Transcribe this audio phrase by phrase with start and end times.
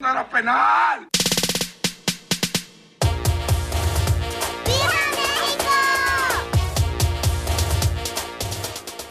[0.00, 1.08] ¡Era penal!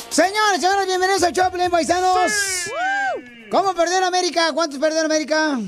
[0.10, 2.32] Señores, señores, bienvenidos a Choplin, paisanos.
[3.52, 4.54] ¿Cómo perdió en América?
[4.54, 5.60] ¿Cuántos perdió en América?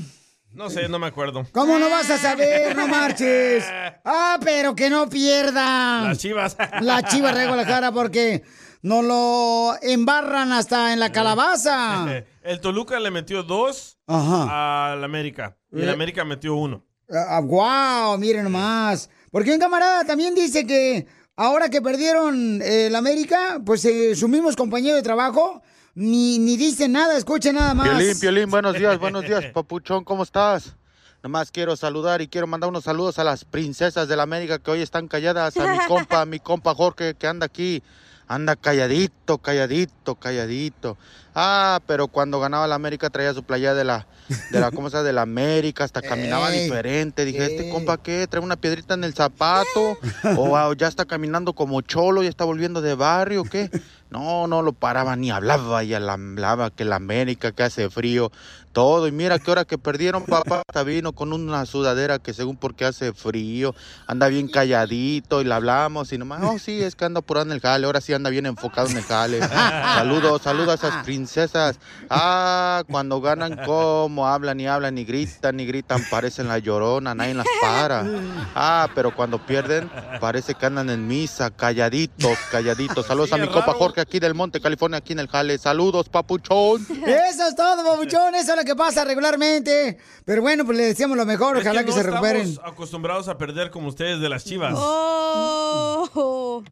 [0.52, 1.46] No sé, no me acuerdo.
[1.52, 2.74] ¿Cómo no vas a saber?
[2.74, 3.64] No marches.
[4.02, 6.00] Ah, pero que no pierda.
[6.02, 6.56] Las chivas.
[6.80, 8.42] La chiva rego la cara porque
[8.82, 12.06] nos lo embarran hasta en la calabaza.
[12.42, 15.56] El Toluca le metió dos al América.
[15.72, 15.92] Y el Eh.
[15.92, 16.84] América metió uno.
[17.10, 19.10] Ah, wow, miren nomás.
[19.30, 24.28] Porque un camarada también dice que ahora que perdieron eh, el América, pues eh, sus
[24.28, 25.62] mismos compañeros de trabajo
[25.94, 27.88] ni, ni dicen nada, escuchen nada más.
[27.88, 30.74] Piolín, Piolín, buenos días, buenos días, papuchón, ¿cómo estás?
[31.22, 34.70] Nomás quiero saludar y quiero mandar unos saludos a las princesas de la América que
[34.70, 37.82] hoy están calladas, a mi compa, a mi compa Jorge que anda aquí,
[38.30, 40.98] anda calladito, calladito, calladito.
[41.34, 44.06] Ah, pero cuando ganaba la América traía su playa de la,
[44.50, 45.06] de la, ¿cómo se llama?
[45.06, 47.24] De la América, hasta caminaba Ey, diferente.
[47.24, 48.26] Dije, ¿este compa qué?
[48.28, 49.96] ¿Trae una piedrita en el zapato?
[50.36, 53.70] ¿O ya está caminando como cholo, ya está volviendo de barrio, qué?
[54.10, 58.32] No, no lo paraba ni hablaba, y hablaba que la América, que hace frío,
[58.72, 59.06] todo.
[59.06, 62.84] Y mira que hora que perdieron, papá, hasta vino con una sudadera que según porque
[62.84, 63.72] hace frío,
[64.08, 67.60] anda bien calladito y le hablamos y nomás, oh sí, es que anda apurando el
[67.60, 69.40] jale, ahora sí anda bien enfocado en el jale.
[69.48, 71.19] Saludos, saludos a esas princesas.
[72.08, 77.34] Ah, cuando ganan, cómo hablan y hablan y gritan y gritan, parecen la llorona, nadie
[77.34, 78.04] las para.
[78.54, 83.06] Ah, pero cuando pierden, parece que andan en misa, calladitos, calladitos.
[83.06, 85.58] Saludos a mi compa Jorge aquí del Monte, California, aquí en el jale.
[85.58, 86.86] Saludos, papuchón.
[86.90, 88.34] Eso es todo, babuchón.
[88.34, 89.98] Eso es lo que pasa regularmente.
[90.24, 91.56] Pero bueno, pues le decíamos lo mejor.
[91.56, 92.42] Es Ojalá que, no se recuperen.
[92.48, 94.74] estamos acostumbrados a perder como ustedes de las chivas.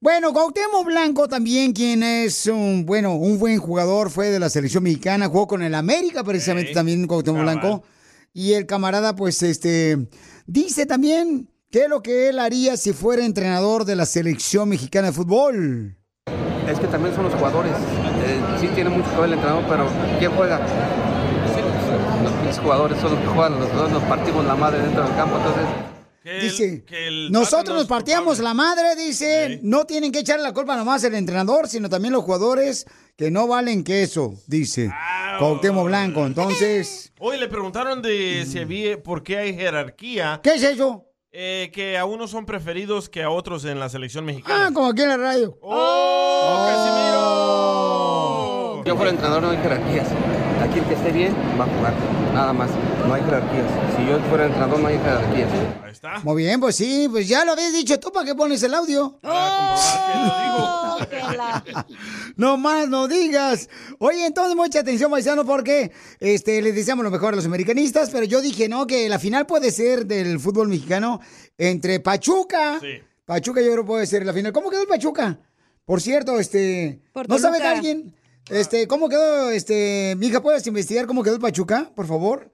[0.00, 4.82] Bueno, Cuauhtémoc Blanco también, quien es un, bueno, un buen jugador, fue de la selección
[4.82, 7.58] mexicana, jugó con el América precisamente también Cuauhtémoc cabal.
[7.58, 7.84] Blanco.
[8.32, 10.08] Y el camarada, pues, este,
[10.46, 15.08] dice también qué es lo que él haría si fuera entrenador de la selección mexicana
[15.08, 15.96] de fútbol.
[16.68, 17.72] Es que también son los jugadores.
[17.72, 19.88] Eh, sí tiene mucho que ver el entrenador, pero
[20.18, 20.60] ¿quién juega?
[22.22, 25.14] Los pinches jugadores son los que juegan, los dos nos partimos la madre dentro del
[25.16, 25.97] campo, entonces...
[26.40, 26.84] Dice,
[27.30, 31.68] nosotros nos partíamos la madre, dice, no tienen que echarle la culpa nomás el entrenador,
[31.68, 34.92] sino también los jugadores que no valen queso, dice
[35.38, 36.26] Cuauhtémoc Blanco.
[36.26, 40.40] Entonces, Hoy le preguntaron de si había, por qué hay jerarquía.
[40.42, 41.06] ¿qué es eso?
[41.32, 44.66] Eh, que a unos son preferidos que a otros en la selección mexicana.
[44.66, 45.58] Ah, como aquí en la radio.
[45.62, 46.72] ¡Oh,
[48.84, 50.08] Yo fuera entrenador no hay jerarquías.
[50.68, 51.94] Aquí el que esté bien va a jugar,
[52.34, 52.68] nada más.
[53.06, 53.64] No hay jerarquías.
[53.96, 55.48] Si yo fuera entrenador no hay jerarquías.
[55.82, 56.20] Ahí está.
[56.22, 59.18] Muy bien, pues sí, pues ya lo habías dicho tú, ¿para qué pones el audio?
[62.36, 63.68] No más no digas.
[63.98, 68.24] Oye, entonces mucha atención, paisano, porque este, les deseamos lo mejor a los americanistas, pero
[68.24, 71.20] yo dije, no, que la final puede ser del fútbol mexicano
[71.56, 72.80] entre Pachuca.
[73.24, 74.52] Pachuca yo creo que puede ser la final.
[74.52, 75.38] ¿Cómo quedó el Pachuca?
[75.84, 78.14] Por cierto, este, Por ¿no sabe de alguien?
[78.50, 82.50] Este, ¿cómo quedó, este, mija, puedes investigar cómo quedó el Pachuca, por favor?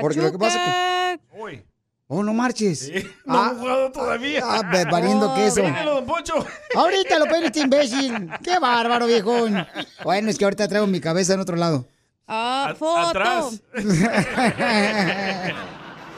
[0.00, 1.64] Porque lo que pasa es que...
[2.08, 2.90] Oh, no marches.
[3.24, 4.40] No han jugado todavía.
[4.44, 5.56] Ah, ve- valiendo queso.
[5.62, 6.34] Péguenlo, don Poncho.
[6.76, 8.30] Ahorita lo pone este imbécil.
[8.44, 9.66] Qué bárbaro, viejón.
[10.04, 11.84] Bueno, es que ahorita traigo mi cabeza en otro lado.
[12.28, 13.60] Ah, A- atrás.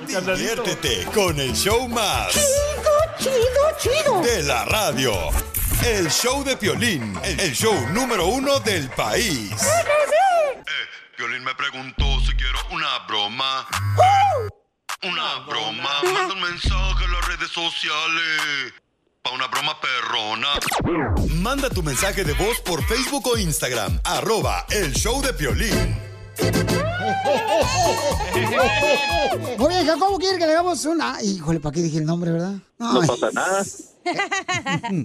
[0.06, 2.32] Diviértete con el show más.
[2.32, 3.40] Chido, chido,
[3.78, 4.20] chido.
[4.22, 5.12] De la radio.
[5.84, 9.50] El show de Piolín, el show número uno del país.
[11.16, 13.66] Piolín me preguntó si quiero una broma.
[15.02, 15.90] Una broma.
[16.02, 18.72] Manda un mensaje a las redes sociales.
[19.22, 20.48] Pa' una broma perrona.
[21.36, 24.00] Manda tu mensaje de voz por Facebook o Instagram.
[24.04, 25.96] Arroba el show de Piolín.
[29.68, 31.22] Bien, Jacobo quiere que le hagamos una.
[31.22, 32.54] Híjole, ¿para qué dije el nombre, verdad?
[32.78, 33.64] No pasa nada.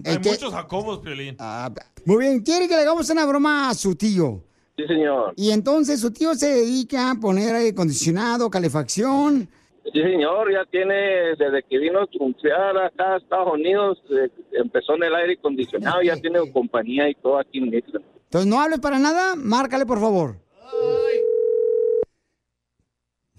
[0.06, 1.36] Hay Este- muchos Jacobos, Piolín.
[1.40, 1.72] Ah,
[2.06, 4.44] Muy bien, quiere que le hagamos una broma a su tío.
[4.76, 5.34] Sí, señor.
[5.36, 9.48] Y entonces su tío se dedica a poner aire acondicionado, calefacción.
[9.92, 14.96] Sí, señor, ya tiene, desde que vino a triunfar acá a Estados Unidos, eh, empezó
[14.96, 18.04] en el aire acondicionado, ya tiene compañía y todo aquí en Midland.
[18.26, 20.38] Entonces no hables para nada, márcale por favor.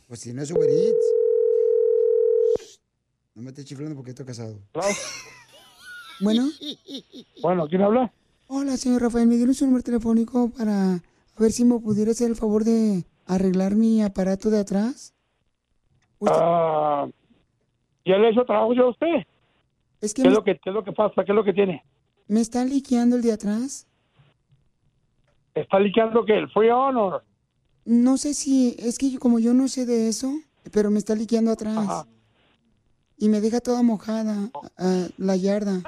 [0.06, 1.06] Pues si no es Uber Eats.
[3.34, 4.60] No me estés chiflando porque estoy casado.
[6.20, 6.48] Bueno.
[7.42, 8.12] Bueno, ¿quién habla?
[8.48, 9.26] Hola, señor Rafael.
[9.26, 11.00] Me dieron su número telefónico para
[11.38, 15.14] ver si me pudiera hacer el favor de arreglar mi aparato de atrás.
[16.26, 17.06] Ah,
[18.04, 19.26] ¿Ya le he hecho trabajo yo a usted?
[20.00, 21.24] Es que ¿Qué, me, es lo que, ¿Qué es lo que pasa?
[21.24, 21.84] ¿Qué es lo que tiene?
[22.26, 23.86] me está liqueando el de atrás.
[25.54, 27.20] ¿Está liqueando que el freon o...?
[27.84, 30.32] No sé si, es que yo- como yo no sé de eso,
[30.72, 32.06] pero me está liqueando atrás.
[33.18, 34.50] Y me deja toda mojada
[35.16, 35.80] la yarda.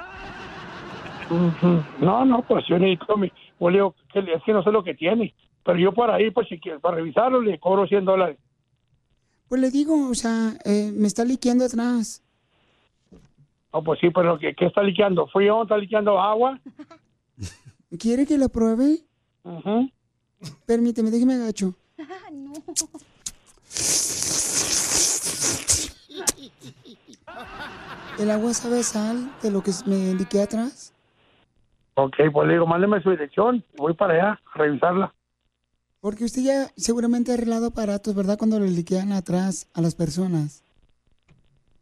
[1.99, 3.31] No, no, pues yo necesito mi...
[3.59, 5.33] pues, le digo, que es que no sé lo que tiene.
[5.63, 8.37] Pero yo para ahí, pues si quiere, para revisarlo, le cobro 100 dólares.
[9.49, 12.23] Pues le digo, o sea, eh, me está liqueando atrás.
[13.73, 15.27] No, pues sí, pero ¿qué, qué está liqueando?
[15.27, 15.63] ¿Freon?
[15.63, 16.59] ¿Está liqueando agua?
[17.99, 18.99] ¿Quiere que lo pruebe?
[20.65, 21.73] Permíteme, déjeme agacho.
[28.19, 30.93] ¿El agua sabe sal de lo que me liquea atrás?
[31.93, 33.63] Ok, pues le digo, mándeme su dirección.
[33.75, 35.13] Voy para allá a revisarla.
[35.99, 38.37] Porque usted ya seguramente ha arreglado aparatos, ¿verdad?
[38.37, 40.63] Cuando le liquean atrás a las personas.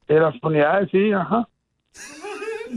[0.08, 1.48] De las unidades, sí, ajá.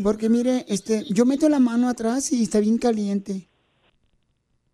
[0.02, 3.48] Porque mire, este, yo meto la mano atrás y está bien caliente.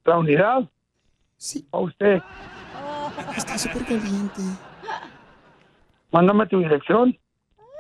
[0.05, 0.69] ¿La unidad?
[1.37, 1.67] Sí.
[1.73, 2.21] ¿A usted?
[3.37, 4.43] Está súper caliente.
[6.13, 7.17] Mándame tu dirección.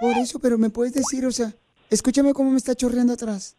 [0.01, 1.53] Por eso, pero me puedes decir, o sea,
[1.91, 3.57] escúchame cómo me está chorreando atrás.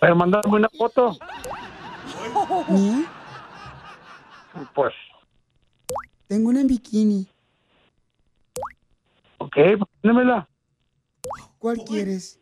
[0.00, 1.16] Pero mándame una foto.
[2.68, 3.04] ¿Mía?
[4.74, 4.92] Pues,
[6.26, 7.26] Tengo una en bikini.
[9.38, 10.48] ok, pues, mándamela.
[11.58, 12.40] ¿Cuál quieres?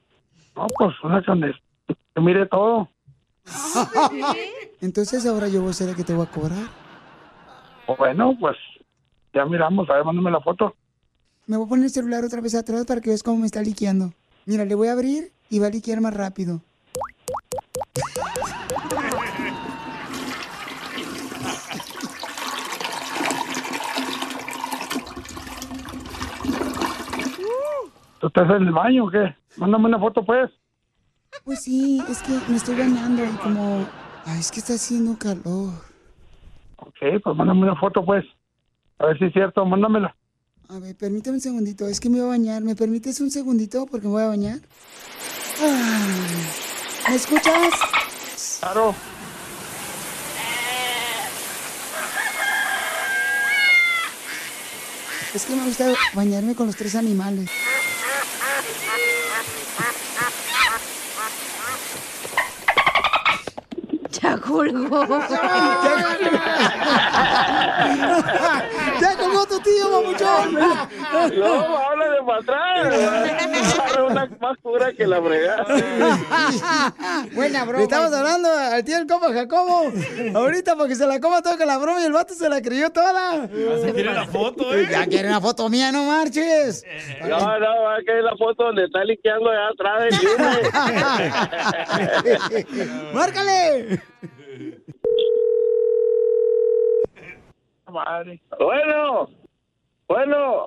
[0.55, 1.55] No, pues una donde
[1.87, 2.89] que mire todo.
[4.81, 6.67] Entonces ahora yo voy a ser el que te voy a cobrar.
[7.99, 8.57] Bueno, pues
[9.37, 10.75] ya miramos, a ver, mándame la foto.
[11.47, 13.61] Me voy a poner el celular otra vez atrás para que veas cómo me está
[13.61, 14.15] liqueando.
[14.47, 16.62] Mira, le voy a abrir y va a liquear más rápido.
[28.21, 29.37] ¿Tú estás en el baño o qué?
[29.59, 30.50] Mándame una foto, pues.
[31.44, 33.87] Pues sí, es que me estoy bañando y como...
[34.25, 35.75] Ay, es que está haciendo calor.
[36.77, 38.25] Ok, pues mándame una foto, pues.
[38.98, 40.16] A ver si es cierto, mándamela.
[40.69, 42.62] A ver, permítame un segundito, es que me voy a bañar.
[42.62, 44.58] ¿Me permites un segundito porque me voy a bañar?
[45.60, 47.72] Ay, ¿Me escuchas?
[48.60, 48.94] Claro.
[55.34, 57.50] Es que me gusta bañarme con los tres animales.
[64.10, 65.06] Ya colgó.
[69.00, 70.53] ¡Ya colgó tu tío, mamuchón!
[70.55, 72.94] No, habla de para atrás.
[74.08, 75.65] Una más cura que la fregada.
[77.32, 77.79] Buena broma.
[77.79, 79.91] Le estamos hablando al tío el compa Jacobo.
[80.34, 82.91] Ahorita porque se la coma toda con la broma y el vato se la creyó
[82.91, 83.48] toda.
[83.48, 84.86] se quiere la foto, ¿eh?
[84.91, 86.84] Ya quiere una foto mía, no marches.
[87.20, 90.60] No, no, va a querer la foto donde está liqueando allá atrás del cine.
[93.15, 94.01] ¡Márcale!
[97.90, 98.40] Madre.
[98.58, 99.28] Bueno,
[100.08, 100.66] bueno.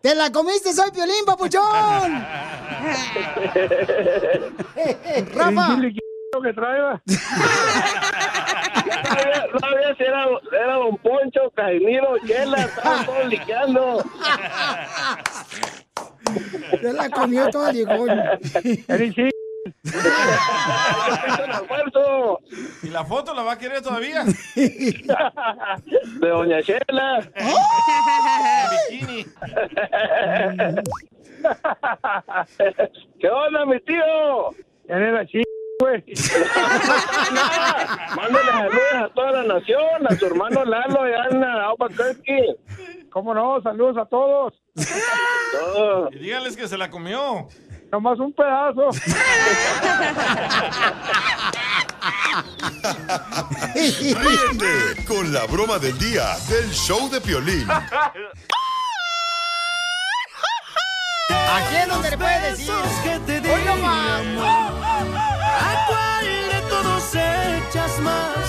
[0.00, 1.62] ¡Te la comiste, soy Piolín, papuchón!
[5.34, 5.76] ¡Rafa!
[6.42, 7.02] Que traiga.
[9.50, 14.04] Todavía, era, era Don Poncho, Caimiro, Chela, estaban todos liqueando.
[16.80, 17.76] Se la comió todo el
[22.82, 24.24] ¿Y la foto la va a querer todavía?
[24.54, 27.28] de Doña Chela.
[28.90, 29.26] Bikini.
[33.20, 34.50] ¿Qué onda, mi tío?
[34.86, 35.48] ¿Quién era chico,
[35.80, 36.04] güey?
[38.16, 42.56] Mándale saludos a toda la nación, a su hermano Lalo y Ana Albuquerque.
[43.10, 43.60] ¿Cómo no?
[43.62, 44.54] Saludos a todos.
[45.52, 46.10] Todo.
[46.12, 47.48] Y díganles que se la comió.
[47.90, 48.90] Nomás un pedazo.
[53.74, 57.66] Ríete con la broma del día del show de Piolín.
[61.50, 62.70] Aquí es donde le puedes decir.
[62.70, 64.22] Hoy no más.
[65.60, 68.47] ¿A cuál de todos echas más?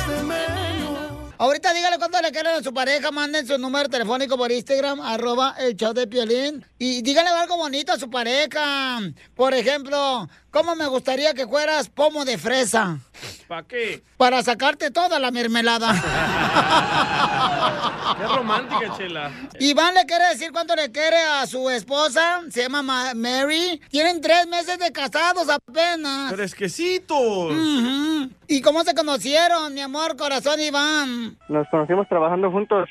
[1.41, 5.55] Ahorita dígale cuánto le quieren a su pareja, manden su número telefónico por Instagram, arroba
[5.57, 6.65] el show de Piolín.
[6.77, 8.99] Y dígale algo bonito a su pareja.
[9.35, 12.99] Por ejemplo, ¿cómo me gustaría que fueras pomo de fresa?
[13.47, 14.03] ¿Para qué?
[14.17, 15.93] Para sacarte toda la mermelada.
[18.17, 19.31] Qué romántica, Chela.
[19.59, 23.79] Iván le quiere decir cuánto le quiere a su esposa, se llama Ma- Mary.
[23.89, 26.33] Tienen tres meses de casados apenas.
[26.33, 27.17] Fresquecitos.
[27.53, 28.29] Ujú.
[28.47, 31.37] ¿Y cómo se conocieron, mi amor, corazón Iván?
[31.47, 32.89] Nos conocimos trabajando juntos.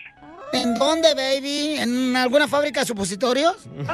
[0.53, 1.77] ¿En dónde, baby?
[1.79, 3.55] ¿En alguna fábrica de supositorios?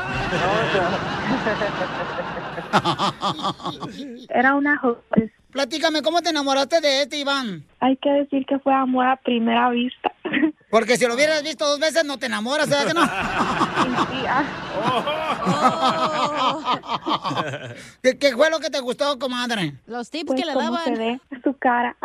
[4.29, 5.33] Era una joven.
[5.51, 7.65] Platícame, ¿cómo te enamoraste de este, Iván?
[7.79, 10.13] Hay que decir que fue amor a primera vista.
[10.71, 13.03] Porque si lo hubieras visto dos veces, no te enamoras, ¿verdad que no?
[18.03, 19.75] ¿Qué, qué fue lo que te gustó, comadre?
[19.87, 20.85] Los tips Pues, que le ¿cómo daban.
[20.85, 21.97] se ve su cara.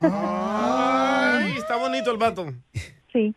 [0.00, 2.46] Ay, está bonito el vato.
[3.16, 3.34] Sí.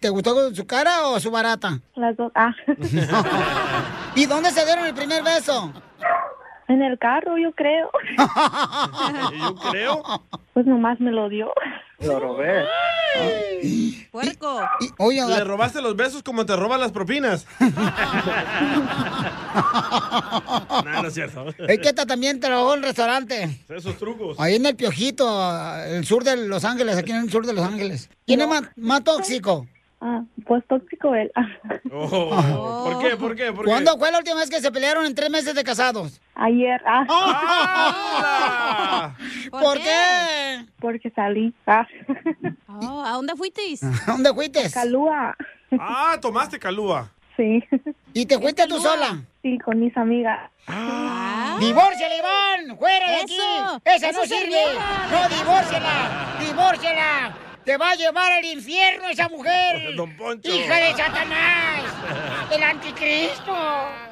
[0.00, 1.78] ¿Te gustó su cara o su barata?
[1.94, 2.32] Las dos.
[2.34, 2.54] Ah.
[4.14, 5.74] ¿Y dónde se dieron el primer beso?
[6.68, 7.90] En el carro, yo creo.
[9.38, 10.02] Yo creo.
[10.54, 11.52] Pues nomás me lo dio.
[11.98, 12.64] Lo robé.
[14.10, 14.60] Puerco.
[14.98, 17.46] Oye, Le robaste los besos como te roban las propinas.
[20.84, 21.48] no, no es cierto.
[21.48, 23.60] Es que esta también trabajó en el restaurante.
[23.68, 24.38] Esos trucos.
[24.40, 25.26] Ahí en el Piojito,
[25.86, 28.10] el sur de Los Ángeles, aquí en el sur de Los Ángeles.
[28.26, 29.66] ¿Quién es más, más tóxico?
[30.00, 31.30] Ah, pues tóxico él.
[31.96, 33.16] Oh, ¿Por qué?
[33.16, 33.52] ¿Por qué?
[33.52, 33.66] ¿Por?
[33.66, 36.20] ¿Cuándo fue la última vez que se pelearon en tres meses de casados?
[36.34, 36.80] Ayer.
[36.84, 37.06] Ah.
[37.08, 39.14] ¡Ah!
[39.50, 40.66] ¿Por, qué?
[40.80, 41.54] Porque salí.
[41.66, 41.86] Ah.
[42.66, 43.82] Oh, ¿A dónde fuisteis?
[43.82, 44.68] ¿A dónde fuiste?
[44.72, 45.36] Calúa.
[45.78, 47.10] Ah, tomaste calúa.
[47.36, 47.64] Sí.
[48.12, 49.22] ¿Y te fuiste tú sola?
[49.42, 50.50] Sí, con mis amigas.
[51.60, 52.78] ¡Divórciala, Iván!
[52.78, 53.38] ¡Fuera de aquí!
[53.84, 54.48] ¡Esa eso no sirve!
[54.48, 55.06] vieja.
[55.10, 56.36] ¡No, divórciala!
[56.40, 57.34] ¡Divórciala!
[57.64, 59.94] ¡Te va a llevar al infierno esa mujer!
[59.96, 60.48] Don Poncho.
[60.54, 61.82] ¡Hija de Satanás!
[62.50, 63.54] ¡El anticristo!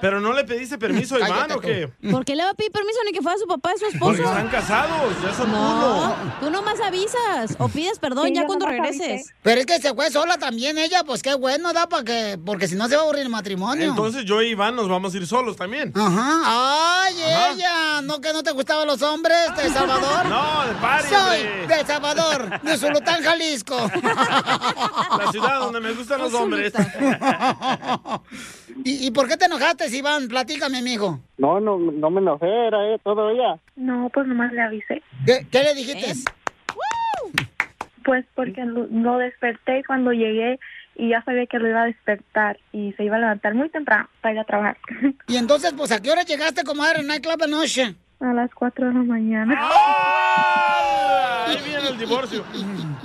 [0.01, 1.89] ¿Pero no le pediste permiso a Iván o qué?
[2.11, 4.17] ¿Por qué le va a pedir permiso ni que fuera su papá y su Porque
[4.23, 4.31] esposo?
[4.33, 6.17] están casados, ya son No, uno.
[6.41, 9.33] tú nomás avisas o pides perdón Sí, ya cuando regreses.
[9.43, 12.39] Pero es que se fue sola también ella, pues qué bueno, da para que...
[12.45, 13.85] Porque si no se va a aburrir el matrimonio.
[13.91, 15.93] Entonces yo y Iván nos vamos a ir solos también.
[15.95, 17.03] Ajá.
[17.05, 17.51] ¡Ay, Ajá.
[17.53, 18.01] ella!
[18.03, 20.27] ¿No que no te gustaban los hombres de El Salvador?
[20.33, 21.67] No, de party, Soy hombre.
[21.67, 23.42] de El Salvador, de Zulután, Jalisco.
[25.19, 26.73] La ciudad donde me gustan los hombres.
[28.85, 30.29] ¿Y, y por qué te enojaste, Iván?
[30.29, 31.21] Platícame, mijo.
[31.39, 33.59] No, no, no me enojé, era eh, todo ella.
[33.77, 35.03] No, pues nomás le avisé.
[35.27, 36.11] ¿Qué, qué le dijiste?
[36.11, 36.15] ¿Eh?
[38.05, 40.59] Pues porque lo, lo desperté cuando llegué
[40.97, 44.09] y ya sabía que lo iba a despertar y se iba a levantar muy temprano
[44.21, 44.77] para ir a trabajar.
[45.29, 47.95] Y entonces, pues, ¿a qué hora llegaste, comadre, en Nightclub anoche?
[48.23, 49.59] A las 4 de la mañana.
[49.59, 51.47] ¡Ah!
[51.49, 52.45] Ahí viene el divorcio.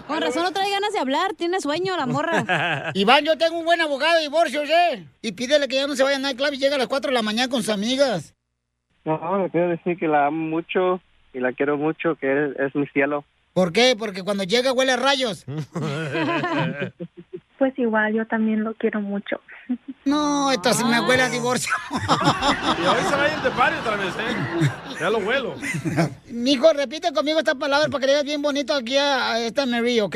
[0.06, 2.92] Con razón no trae ganas de hablar, tiene sueño la morra.
[2.94, 5.08] Iván, yo tengo un buen abogado de divorcios, ¿eh?
[5.24, 7.16] Y pídele que ya no se vaya a Nightclub y llegue a las 4 de
[7.16, 8.36] la mañana con sus amigas.
[9.06, 11.02] No, le quiero decir que la amo mucho
[11.34, 13.26] y la quiero mucho, que es, es mi cielo.
[13.54, 13.96] ¿Por qué?
[13.98, 15.46] Porque cuando llega huele a rayos.
[17.58, 19.42] Pues igual, yo también lo quiero mucho.
[20.06, 21.74] No, esto sí me huele a divorcio.
[21.90, 23.50] Y hoy se va a ir de
[23.80, 24.70] otra vez, ¿eh?
[25.00, 25.56] Ya lo vuelo.
[26.32, 29.66] Mijo, repite conmigo estas palabras para que le digas bien bonito aquí a, a esta
[29.66, 30.16] Mary, ¿ok?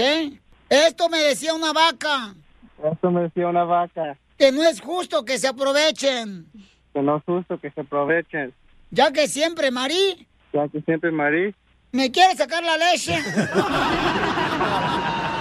[0.69, 2.33] Esto me decía una vaca,
[2.81, 6.45] Eso me decía una vaca, que no es justo que se aprovechen,
[6.93, 8.53] que no es justo que se aprovechen,
[8.89, 11.55] ya que siempre Mari ya que siempre Marí
[11.91, 13.17] me quiere sacar la leche.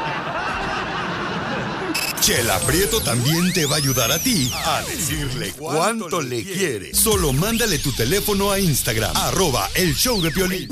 [2.31, 6.95] Chela Prieto también te va a ayudar a ti a decirle cuánto le quiere.
[6.95, 10.69] Solo mándale tu teléfono a Instagram, arroba el show de Piolín.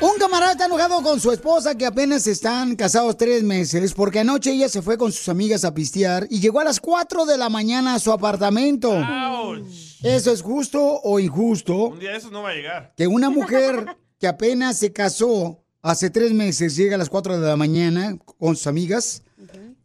[0.00, 4.50] Un camarada está enojado con su esposa que apenas están casados tres meses porque anoche
[4.50, 7.48] ella se fue con sus amigas a pistear y llegó a las 4 de la
[7.48, 8.90] mañana a su apartamento.
[8.90, 10.00] Ouch.
[10.02, 11.90] ¿Eso es justo o injusto?
[11.90, 12.92] Un día eso no va a llegar.
[12.96, 13.86] Que una mujer
[14.18, 18.56] que apenas se casó hace tres meses llega a las 4 de la mañana con
[18.56, 19.24] sus amigas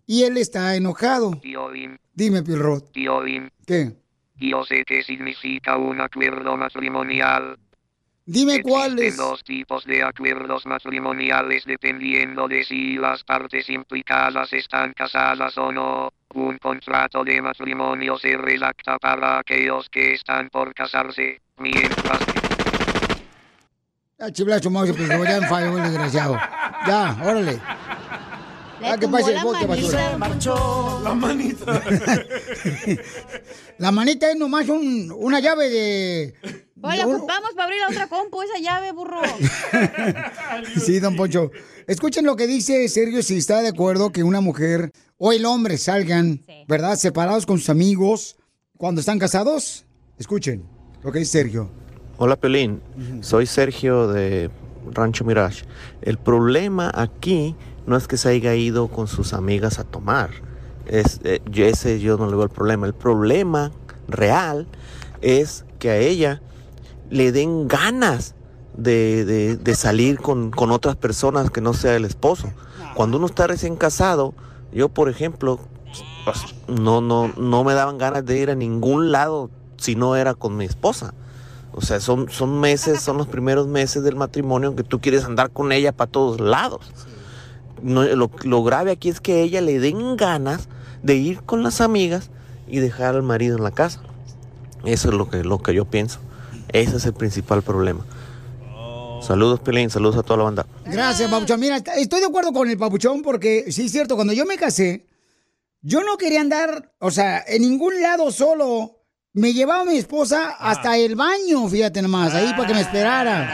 [0.06, 1.32] y él está enojado.
[1.42, 2.42] Tío Bim, Dime,
[2.94, 3.94] tío Bim, ¿qué?
[4.40, 7.58] yo sé qué significa un acuerdo matrimonial.
[8.26, 9.18] Dime cuál Existen es.
[9.18, 16.10] dos tipos de acuerdos matrimoniales dependiendo de si las partes implicadas están casadas o no.
[16.34, 22.47] Un contrato de matrimonio se redacta para aquellos que están por casarse, mientras que
[24.20, 26.34] Ya, chifla su mouse, pues ya me falló el desgraciado.
[26.88, 27.60] Ya, órale.
[28.80, 29.88] Le Ah, que pase el la bote, manita.
[29.88, 30.12] basura.
[30.12, 31.02] Se marchó.
[31.04, 31.82] La manita.
[33.80, 36.34] La manita es nomás un- una llave de...
[36.82, 39.22] Oye, un- ocupamos para abrir la otra compu, esa llave, burro.
[40.84, 41.52] Sí, don Poncho.
[41.86, 45.78] Escuchen lo que dice Sergio si está de acuerdo que una mujer o el hombre
[45.78, 46.96] salgan, ¿verdad?
[46.98, 48.36] Separados con sus amigos
[48.78, 49.86] cuando están casados.
[50.18, 50.66] Escuchen
[51.04, 51.70] lo que dice Sergio.
[52.18, 52.82] Hola Pelín,
[53.22, 54.50] soy Sergio de
[54.92, 55.66] Rancho Mirage.
[56.02, 57.56] El problema aquí
[57.86, 60.30] no es que se haya ido con sus amigas a tomar.
[60.88, 62.88] Es, eh, yo- ese yo no le veo el problema.
[62.88, 63.72] El problema
[64.08, 64.68] real
[65.22, 66.42] es que a ella
[67.12, 68.34] le den ganas
[68.76, 72.52] de, de- de salir con, con otras personas que no sea el esposo.
[72.96, 74.34] Cuando uno está recién casado,
[74.74, 75.60] yo por ejemplo,
[76.26, 80.34] pues, no, no, no me daban ganas de ir a ningún lado si no era
[80.34, 81.14] con mi esposa.
[81.74, 85.52] O sea, son, son meses, son los primeros meses del matrimonio que tú quieres andar
[85.52, 86.82] con ella para todos lados.
[87.84, 90.68] No, lo, lo grave aquí es que a ella le den ganas
[91.04, 92.32] de ir con las amigas
[92.68, 94.02] y dejar al marido en la casa.
[94.86, 96.20] Eso es lo que, lo que yo pienso.
[96.70, 98.04] Ese es el principal problema.
[99.22, 100.66] Saludos, Pelín, saludos a toda la banda.
[100.86, 101.60] Gracias, Papuchón.
[101.60, 104.58] Mira, est- estoy de acuerdo con el Papuchón porque sí es cierto, cuando yo me
[104.58, 105.06] casé,
[105.82, 108.97] yo no quería andar, o sea, en ningún lado solo.
[109.38, 113.48] Me llevaba mi esposa hasta el baño, fíjate nomás, ahí para que me esperara.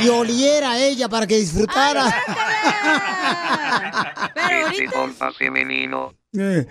[0.00, 2.14] Y oliera a ella para que disfrutara.
[4.70, 6.14] Este compa femenino.
[6.32, 6.66] Eh.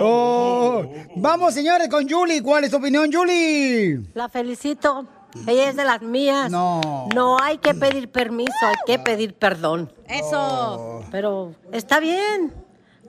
[0.00, 0.82] Oh.
[1.16, 2.42] Vamos, señores, con Julie.
[2.42, 4.00] ¿Cuál es tu opinión, Julie?
[4.14, 5.06] La felicito.
[5.46, 6.50] Ella es de las mías.
[6.50, 7.08] No.
[7.14, 9.92] No hay que pedir permiso, hay que pedir perdón.
[10.08, 11.04] Eso.
[11.10, 12.54] Pero está bien.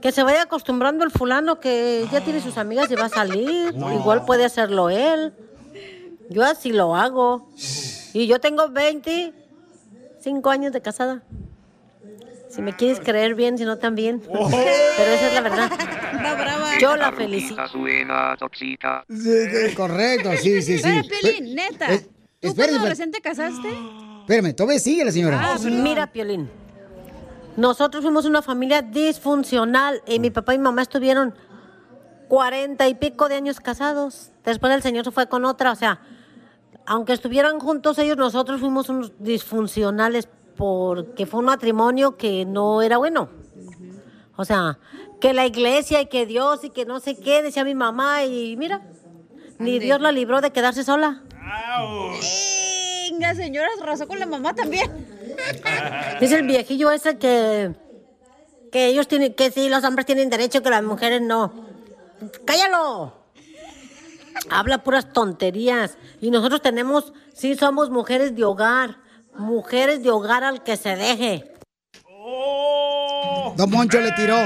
[0.04, 3.74] Que se vaya acostumbrando el fulano que ya tiene sus amigas y va a salir.
[3.74, 5.34] Igual puede hacerlo él.
[6.30, 7.48] Yo así lo hago.
[8.14, 11.24] Y yo tengo 25 años de casada.
[12.50, 14.20] Si me quieres creer bien, si no también.
[14.20, 14.46] Pero
[15.14, 15.72] esa es la verdad.
[16.82, 17.56] Yo la felicito.
[19.78, 20.84] Correcto, sí, sí, sí.
[20.84, 21.94] Pero, Piolín, neta.
[21.94, 22.06] Eh,
[22.42, 23.70] ¿Tú cuando recién te casaste?
[24.20, 25.40] Espérame, todavía sigue la señora.
[25.42, 26.50] Ah, mira, Piolín.
[27.58, 31.36] Nosotros fuimos una familia disfuncional y mi papá y mi mamá estuvieron
[32.28, 34.32] cuarenta y pico de años casados.
[34.44, 36.02] Después el señor se fue con otra, o sea,
[36.86, 42.98] aunque estuvieran juntos ellos, nosotros fuimos unos disfuncionales porque fue un matrimonio que no era
[42.98, 43.30] bueno.
[44.36, 44.80] O sea,
[45.22, 48.58] que la iglesia y que Dios y que no sé qué, decía mi mamá y
[48.58, 48.82] mira,
[49.60, 51.22] ni Dios la libró de quedarse sola.
[53.14, 54.90] Venga, señora, se rozó con la mamá también.
[56.20, 57.72] Dice el viejillo ese que
[58.72, 61.54] que ellos tienen que sí los hombres tienen derecho que las mujeres no.
[62.44, 63.14] Cállalo.
[64.50, 68.98] Habla puras tonterías y nosotros tenemos sí somos mujeres de hogar,
[69.36, 71.54] mujeres de hogar al que se deje.
[73.56, 74.38] Don Moncho le tiró.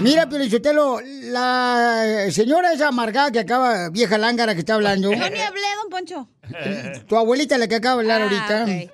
[0.00, 5.10] Mira, Piolichotelo, la señora esa amargada que acaba, vieja lángara que está hablando.
[5.12, 6.28] Yo ni hablé, don Poncho.
[7.06, 8.24] Tu abuelita la que acaba de hablar Ah,
[8.64, 8.92] ahorita.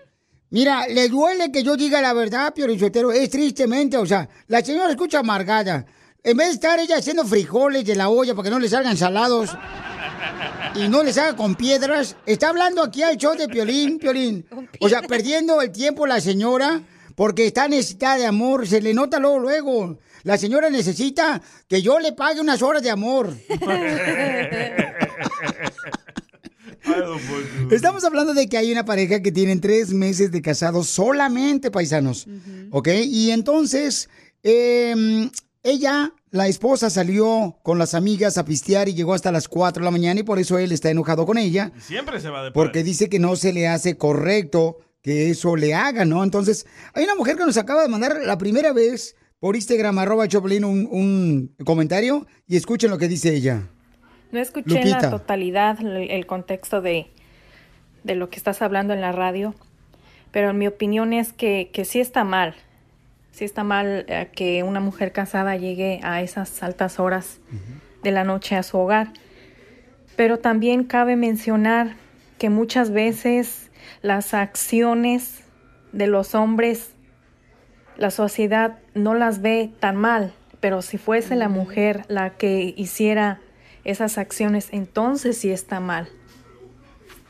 [0.50, 3.12] Mira, le duele que yo diga la verdad, Piolichotelo.
[3.12, 5.86] Es tristemente, o sea, la señora escucha amargada.
[6.22, 8.96] En vez de estar ella haciendo frijoles de la olla para que no le salgan
[8.96, 9.50] salados
[10.74, 14.46] y no les haga con piedras, está hablando aquí al show de Piolín, Piolín.
[14.80, 16.80] O sea, perdiendo el tiempo la señora
[17.14, 18.66] porque está necesitada de amor.
[18.66, 19.98] Se le nota luego, luego.
[20.22, 23.34] La señora necesita que yo le pague unas horas de amor.
[27.70, 32.26] Estamos hablando de que hay una pareja que tienen tres meses de casados solamente, paisanos.
[32.70, 32.88] ¿Ok?
[33.04, 34.08] Y entonces,
[34.42, 35.30] eh,
[35.62, 39.84] ella, la esposa, salió con las amigas a pistear y llegó hasta las 4 de
[39.84, 41.72] la mañana y por eso él está enojado con ella.
[41.78, 45.74] Siempre se va de Porque dice que no se le hace correcto que eso le
[45.74, 46.24] haga, ¿no?
[46.24, 50.28] Entonces, hay una mujer que nos acaba de mandar la primera vez por Instagram, arroba
[50.28, 53.68] Choplin, un, un comentario y escuchen lo que dice ella.
[54.30, 57.08] No escuché en la totalidad el, el contexto de,
[58.04, 59.54] de lo que estás hablando en la radio,
[60.30, 62.54] pero en mi opinión es que, que sí está mal.
[63.32, 67.40] Sí está mal eh, que una mujer casada llegue a esas altas horas
[68.02, 69.12] de la noche a su hogar.
[70.16, 71.96] Pero también cabe mencionar
[72.38, 73.70] que muchas veces
[74.02, 75.40] las acciones
[75.92, 76.90] de los hombres,
[78.00, 83.40] la sociedad no las ve tan mal, pero si fuese la mujer la que hiciera
[83.84, 86.08] esas acciones, entonces sí está mal.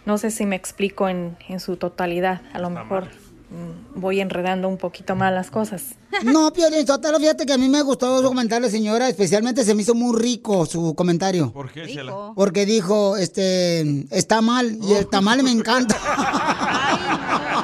[0.07, 3.09] No sé si me explico en, en su totalidad, a lo mejor
[3.51, 5.97] mm, voy enredando un poquito más las cosas.
[6.25, 9.09] No, Piolín Sotelo, fíjate que a mí me gustó su comentario, señora.
[9.09, 11.53] Especialmente se me hizo muy rico su comentario.
[11.53, 12.33] ¿Por qué, Chela?
[12.35, 15.97] Porque dijo, este, está mal y el tamal me encanta.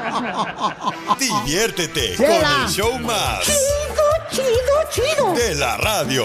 [1.19, 3.45] Diviértete con el show más.
[3.45, 5.35] Chido, chido, chido.
[5.35, 6.25] De la radio.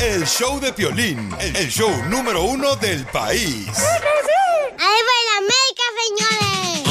[0.00, 3.68] El show de Piolín, el show número uno del país.
[4.82, 6.89] ¡Ahí va la América, señores!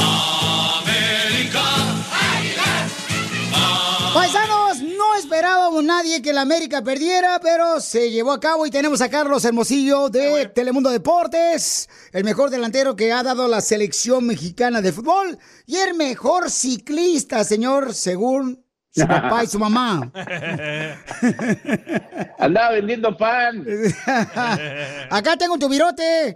[4.12, 9.00] Paisanos, no esperábamos nadie que la América perdiera, pero se llevó a cabo y tenemos
[9.00, 14.80] a Carlos Hermosillo de Telemundo Deportes, el mejor delantero que ha dado la selección mexicana
[14.80, 20.10] de fútbol y el mejor ciclista, señor, según su papá y su mamá.
[22.38, 23.64] Andaba vendiendo pan.
[25.10, 26.34] Acá tengo tu virote.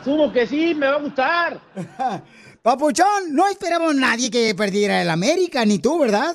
[0.00, 1.60] Asumo que sí, me va a gustar.
[2.62, 6.34] Papuchón, no esperábamos nadie que perdiera el América, ni tú, ¿verdad?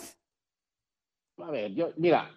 [1.44, 2.32] A ver, yo, mira,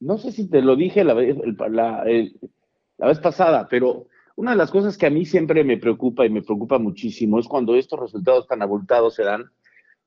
[0.00, 1.36] no sé si te lo dije la vez,
[1.70, 6.30] la, vez pasada, pero una de las cosas que a mí siempre me preocupa y
[6.30, 9.44] me preocupa muchísimo es cuando estos resultados tan abultados se dan,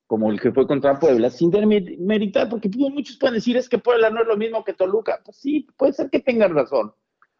[0.07, 3.77] como el que fue contra Puebla, sin demeritar, porque pues, muchos pueden decir es que
[3.77, 5.21] Puebla no es lo mismo que Toluca.
[5.23, 6.93] Pues sí, puede ser que tengan razón.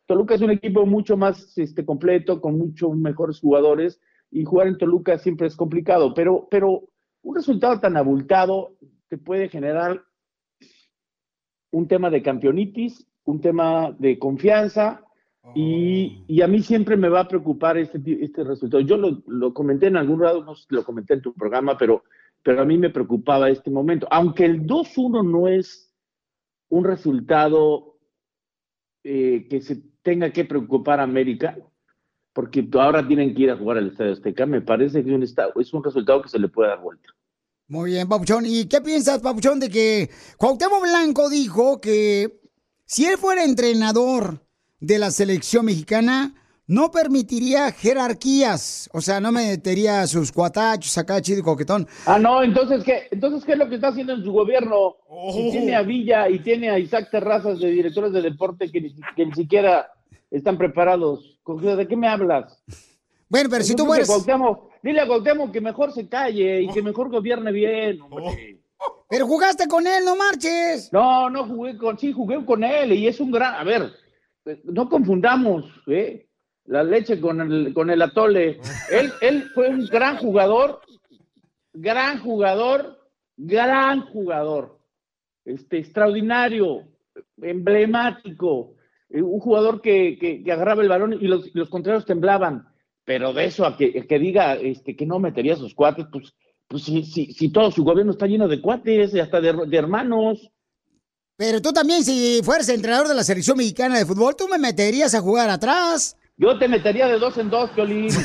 [0.05, 4.77] Toluca es un equipo mucho más este, completo, con mucho mejores jugadores, y jugar en
[4.77, 6.83] Toluca siempre es complicado, pero, pero
[7.23, 8.75] un resultado tan abultado
[9.09, 10.01] te puede generar
[11.71, 15.05] un tema de campeonitis, un tema de confianza,
[15.55, 18.81] y, y a mí siempre me va a preocupar este, este resultado.
[18.81, 22.03] Yo lo, lo comenté en algún lado, no lo comenté en tu programa, pero,
[22.43, 24.07] pero a mí me preocupaba este momento.
[24.11, 25.91] Aunque el 2-1 no es
[26.69, 27.97] un resultado
[29.03, 31.57] eh, que se tenga que preocupar a América,
[32.33, 35.15] porque ahora tienen que ir a jugar al Estadio Azteca, me parece que
[35.59, 37.09] es un resultado que se le puede dar vuelta.
[37.71, 38.45] Muy bien, Papuchón.
[38.45, 42.41] ¿Y qué piensas, Papuchón, de que Cuauhtémoc Blanco dijo que
[42.85, 44.45] si él fuera entrenador
[44.81, 46.35] de la selección mexicana,
[46.67, 48.89] no permitiría jerarquías?
[48.91, 51.87] O sea, no metería a sus cuatachos acá, chido y coquetón.
[52.05, 53.03] Ah, no, entonces ¿qué?
[53.09, 54.97] Entonces, ¿qué es lo que está haciendo en su gobierno?
[55.31, 58.93] Si tiene a Villa y tiene a Isaac Terrazas de directores de deporte que ni,
[59.15, 59.89] que ni siquiera
[60.29, 61.39] están preparados.
[61.47, 62.61] ¿De qué me hablas?
[63.29, 64.09] Bueno, pero si Yo tú fueras...
[64.09, 68.01] Cuauhtémoc- dile a Cuauhtémoc que mejor se calle y que mejor gobierne bien.
[68.01, 68.61] hombre.
[69.09, 70.91] Pero jugaste con él, no marches.
[70.93, 73.91] No, no jugué con, sí, jugué con él y es un gran, a ver,
[74.63, 76.27] no confundamos, ¿eh?
[76.65, 78.59] La leche con el, con el atole.
[78.91, 80.79] Él, él fue un gran jugador,
[81.73, 82.99] gran jugador,
[83.35, 84.79] gran jugador,
[85.43, 86.87] este, extraordinario,
[87.41, 88.75] emblemático,
[89.09, 92.70] eh, un jugador que, que, que agarraba el balón y los, y los contrarios temblaban.
[93.05, 96.33] Pero de eso a que, que diga este, que no metería a sus cuates, pues,
[96.67, 99.77] pues si, si, si todo su gobierno está lleno de cuates y hasta de, de
[99.77, 100.49] hermanos.
[101.35, 105.15] Pero tú también, si fueras entrenador de la selección mexicana de fútbol, tú me meterías
[105.15, 106.15] a jugar atrás.
[106.37, 108.09] Yo te metería de dos en dos, Piolín.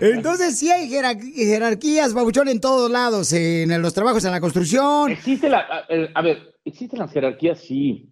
[0.00, 5.10] Entonces sí hay jerar- jerarquías, Papuchón, en todos lados, en los trabajos en la construcción.
[5.10, 8.08] Existe la, a, a ver, existen las jerarquías, sí.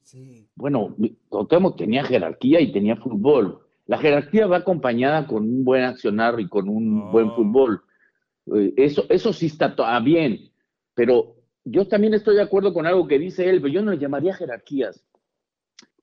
[0.59, 0.97] Bueno,
[1.29, 3.61] Cuauhtémoc tenía jerarquía y tenía fútbol.
[3.87, 7.83] La jerarquía va acompañada con un buen accionar y con un buen fútbol.
[8.55, 10.51] Eh, Eso, eso sí está ah, bien,
[10.95, 13.99] pero yo también estoy de acuerdo con algo que dice él, pero yo no le
[13.99, 15.05] llamaría jerarquías.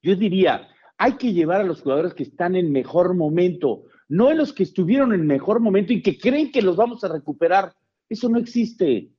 [0.02, 4.38] Yo diría, hay que llevar a los jugadores que están en mejor momento, no en
[4.38, 7.74] los que estuvieron en mejor momento y que creen que los vamos a recuperar.
[8.08, 9.10] Eso no existe,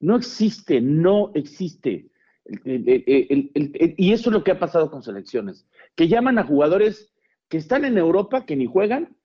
[0.00, 2.08] no existe, no existe.
[2.48, 6.06] El- el- el- el- el- y eso es lo que ha pasado con selecciones, que
[6.08, 7.12] llaman a jugadores
[7.48, 9.16] que están en Europa, que ni juegan,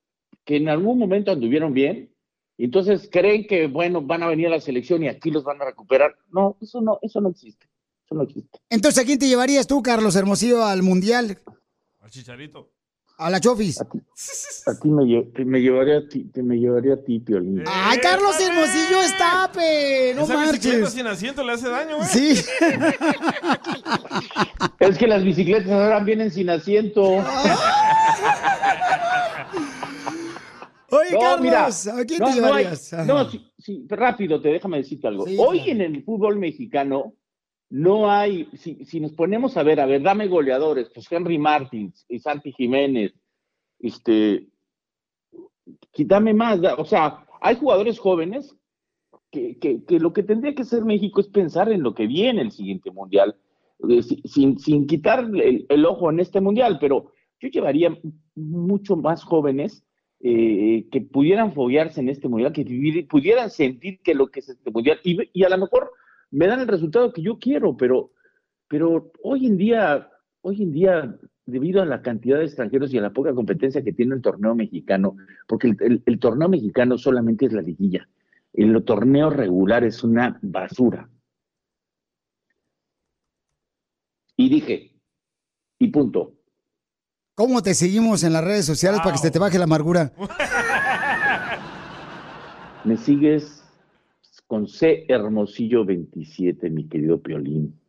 [0.44, 2.10] que en algún momento anduvieron bien,
[2.56, 5.62] y entonces creen que, bueno, van a venir a la selección y aquí los van
[5.62, 6.16] a recuperar.
[6.30, 7.66] No, eso no, eso no existe.
[8.04, 8.58] Eso no existe.
[8.68, 11.38] Entonces, ¿a quién te llevarías tú, Carlos Hermosillo, al Mundial?
[12.00, 12.71] Al chicharito.
[13.24, 13.80] A la Chofis.
[13.80, 13.84] A
[14.80, 17.62] ti me, lle- te me llevaría a ti, te me llevaría a ti, Piolín.
[17.66, 20.92] Ay, Carlos Hermosillo, estape, no Esa bicicleta marches.
[20.92, 22.06] sin asiento le hace daño, ¿eh?
[22.10, 22.34] Sí.
[24.80, 27.02] Es que las bicicletas ahora vienen sin asiento.
[30.90, 32.92] Oye, No, Carlos, mira, ¿a quién no, te no hay- llevarías?
[33.06, 35.26] No, sí, sí, rápido, te déjame decirte algo.
[35.26, 35.72] Sí, Hoy claro.
[35.72, 37.14] en el fútbol mexicano
[37.72, 42.04] no hay, si, si nos ponemos a ver, a ver, dame goleadores, pues Henry Martins
[42.06, 43.14] y Santi Jiménez,
[43.78, 44.46] este,
[45.90, 48.54] quítame más, o sea, hay jugadores jóvenes
[49.30, 52.52] que, que- lo que tendría que hacer México es pensar en lo que viene el
[52.52, 53.36] siguiente mundial,
[53.88, 57.96] eh, si- sin, sin quitar el, el ojo en este mundial, pero yo llevaría
[58.34, 59.82] mucho más jóvenes
[60.20, 64.70] eh, que pudieran foguearse en este mundial, que pudieran sentir que lo que es este
[64.70, 65.90] mundial, y, y a lo mejor
[66.32, 68.10] me dan el resultado que yo quiero, pero,
[68.68, 71.16] pero hoy en día, hoy en día,
[71.46, 74.54] debido a la cantidad de extranjeros y a la poca competencia que tiene el torneo
[74.54, 75.16] mexicano,
[75.46, 78.08] porque el, el- el torneo mexicano solamente es la liguilla,
[78.52, 81.08] el torneo regular es una basura.
[84.36, 84.98] Y dije,
[85.78, 86.32] y punto.
[87.34, 90.12] ¿Cómo te seguimos en las redes sociales para que se te baje la amargura?
[92.84, 93.61] Me sigues
[94.52, 97.80] con C Hermosillo 27, mi querido Piolín.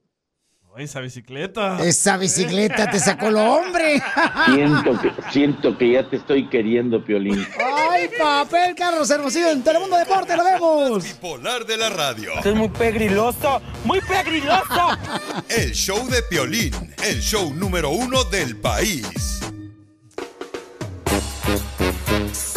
[0.69, 1.84] Oh, esa bicicleta.
[1.84, 4.02] Esa bicicleta te sacó lo hombre.
[4.45, 7.45] Siento que, siento que ya te estoy queriendo, Piolín.
[7.91, 9.52] ¡Ay, papel, Carlos Hermosillo!
[9.52, 11.06] En Telemundo Deporte, lo vemos.
[11.19, 12.32] Polar de la radio.
[12.41, 14.88] es muy pegriloso, muy pegriloso.
[15.49, 16.71] El show de Piolín,
[17.06, 19.42] el show número uno del país.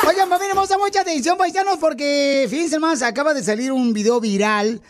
[0.09, 4.21] Oigan, familia, vamos a mucha atención, paisanos, porque fíjense más, acaba de salir un video
[4.21, 4.81] viral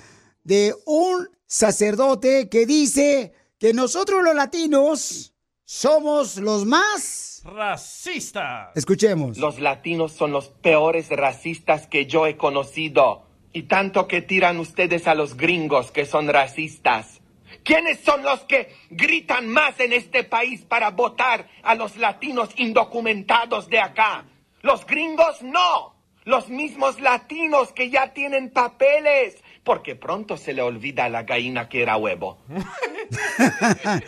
[0.44, 7.42] de un sacerdote que dice que nosotros los latinos somos los más...
[7.44, 8.72] Racista.
[8.74, 9.38] Escuchemos.
[9.38, 13.26] Los latinos son los peores racistas que yo he conocido.
[13.52, 17.20] Y tanto que tiran ustedes a los gringos que son racistas.
[17.66, 23.68] ¿Quiénes son los que gritan más en este país para votar a los latinos indocumentados
[23.68, 24.24] de acá?
[24.62, 25.96] Los gringos no.
[26.24, 29.34] Los mismos latinos que ya tienen papeles.
[29.64, 32.38] Porque pronto se le olvida a la gallina que era huevo.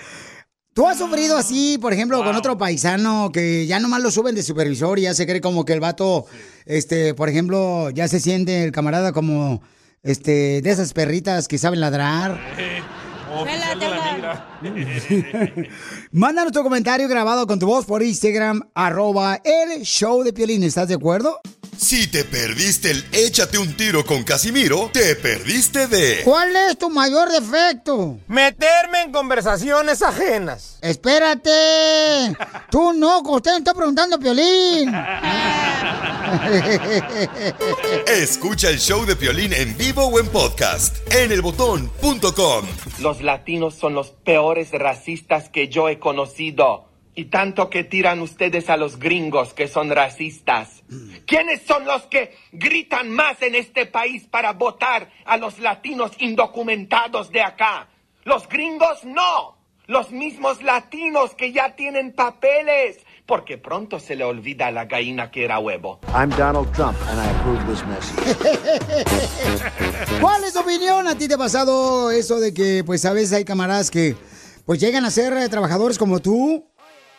[0.73, 4.45] ¿Tú has sufrido así, por ejemplo, con otro paisano que ya nomás lo suben de
[4.45, 6.27] supervisor y ya se cree como que el vato,
[6.65, 9.61] este, por ejemplo, ya se siente el camarada como,
[10.05, 12.39] este, de esas perritas que saben ladrar?
[13.35, 15.69] Oficial de la migra.
[16.13, 20.63] Mándanos tu comentario grabado con tu voz por Instagram, arroba el show de Piolín.
[20.63, 21.41] ¿Estás de acuerdo?
[21.79, 26.91] Si te perdiste el échate un tiro con Casimiro, te perdiste de ¿Cuál es tu
[26.91, 28.19] mayor defecto?
[28.27, 30.79] Meterme en conversaciones ajenas.
[30.83, 32.37] Espérate.
[32.69, 34.93] Tú no, usted me está preguntando, Piolín.
[38.09, 42.67] Escucha el show de Piolín en vivo o en podcast en elbotón.com.
[42.99, 46.88] Los latinos son los peores racistas que yo he conocido.
[47.19, 50.85] Y tanto que tiran ustedes a los gringos que son racistas.
[51.27, 57.33] ¿Quiénes son los que gritan más en este país para votar a los latinos indocumentados
[57.33, 57.89] de acá?
[58.23, 59.57] Los gringos no.
[59.89, 62.99] Los mismos latinos que ya tienen papeles.
[63.27, 65.99] Porque pronto se le olvida a la gallina que era huevo.
[66.15, 68.37] I'm Donald Trump, and I approve this message.
[70.21, 71.09] ¿Cuál es tu opinión?
[71.09, 74.15] ¿A ti te ha pasado eso de que, pues, a veces hay camaradas que,
[74.65, 76.65] pues, llegan a ser eh, trabajadores como tú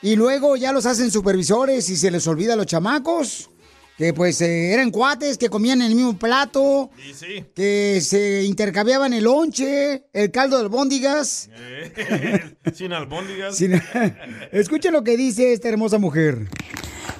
[0.01, 3.49] y luego ya los hacen supervisores y se les olvida a los chamacos?
[3.97, 7.45] Que, pues, eh, eran cuates, que comían en el mismo plato, Sí, sí.
[7.53, 11.49] que se intercambiaban el lonche, el caldo de albóndigas.
[11.97, 13.57] Eh, Sin albóndigas.
[13.57, 13.73] Sin-
[14.53, 16.47] Escuchen lo que dice esta hermosa mujer.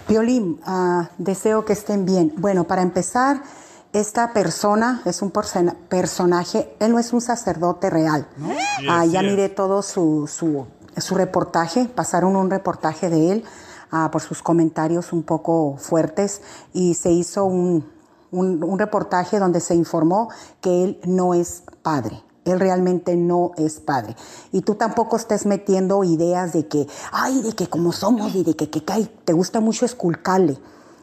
[0.08, 2.34] Violín, ah, deseo que estén bien.
[2.38, 3.42] Bueno, para empezar,
[3.92, 8.28] esta persona es un persona- personaje, él no es un sacerdote real.
[8.80, 10.66] Sí Ah, ya miré todo su, su,
[10.98, 13.44] su reportaje, pasaron un reportaje de él
[13.92, 16.42] ah, por sus comentarios un poco fuertes
[16.74, 17.86] y se hizo un,
[18.32, 20.30] un, reportaje donde se informó
[20.62, 22.24] que él no es padre.
[22.46, 24.16] Él realmente no es padre.
[24.52, 28.56] Y tú tampoco estés metiendo ideas de que, ay, de que como somos y de
[28.56, 30.58] que, que, te gusta mucho esculcarle.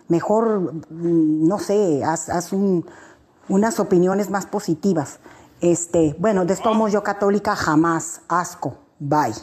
[0.09, 2.87] Mejor, mm, no sé, haz, haz un-
[3.49, 5.19] unas opiniones más positivas.
[5.61, 9.35] Este, bueno, de modos, yo católica jamás, asco, bye.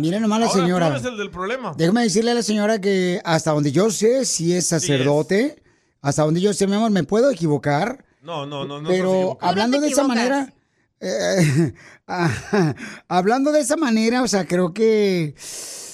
[0.00, 0.86] Mira nomás la Ahora señora.
[0.88, 1.74] tú eres el del problema.
[1.76, 5.62] Déjame decirle a la señora que hasta donde yo sé si es sacerdote,
[6.00, 8.80] hasta donde yo sé, mi amor, me puedo equivocar, No, no, no.
[8.80, 10.52] no pero hablando de esa manera,
[11.00, 11.72] eh,
[12.06, 12.74] ah,
[13.08, 15.34] hablando de esa manera, o sea, creo que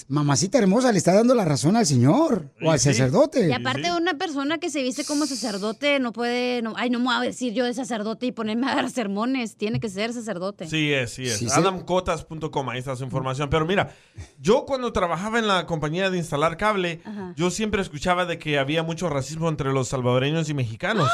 [0.09, 3.49] mamacita hermosa le está dando la razón al señor o al sacerdote.
[3.49, 6.63] Y aparte, una persona que se viste como sacerdote no puede.
[6.63, 9.57] No, ay, no me voy a decir yo de sacerdote y ponerme a dar sermones.
[9.57, 10.69] Tiene que ser sacerdote.
[10.69, 11.53] Sí es, sí es.
[11.53, 13.51] Adamcotas.com, ahí está su información.
[13.51, 13.95] Pero mira,
[14.41, 17.33] yo cuando trabajaba en la compañía de instalar cable, Ajá.
[17.37, 21.11] yo siempre escuchaba de que había mucho racismo entre los salvadoreños y mexicanos.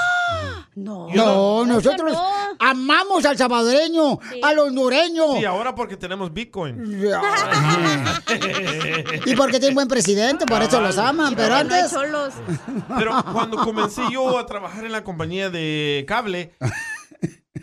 [0.74, 1.08] No.
[1.14, 2.16] No, nosotros
[2.58, 5.36] amamos al salvadoreño, al hondureño.
[5.38, 6.82] Sí, ahora porque tenemos Bitcoin.
[9.26, 11.94] Y porque tiene un buen presidente, por eso los aman, pero antes...
[12.98, 16.54] Pero cuando comencé yo a trabajar en la compañía de cable,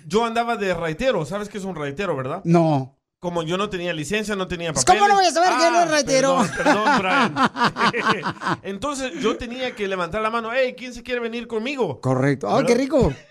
[0.06, 1.26] yo andaba de raitero.
[1.26, 2.42] ¿Sabes qué es un raitero, verdad?
[2.44, 2.99] No.
[3.20, 4.86] Como yo no tenía licencia, no tenía papeles.
[4.86, 6.38] ¿Cómo no voy a saber que no es ratero?
[6.56, 8.60] Perdón, perdón, Brian.
[8.64, 10.52] Entonces yo tenía que levantar la mano.
[10.54, 12.00] Hey, ¿quién se quiere venir conmigo?
[12.00, 12.48] Correcto.
[12.56, 13.14] ¡Ay, qué rico!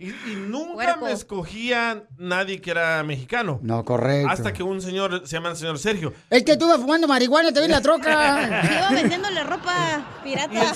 [0.00, 3.58] Y nunca me escogía nadie que era mexicano.
[3.62, 4.30] No, correcto.
[4.30, 6.12] Hasta que un señor, se llama el señor Sergio.
[6.30, 8.62] El que estuvo fumando marihuana te vi en la troca.
[8.64, 10.74] Iba vendiéndole ropa pirata.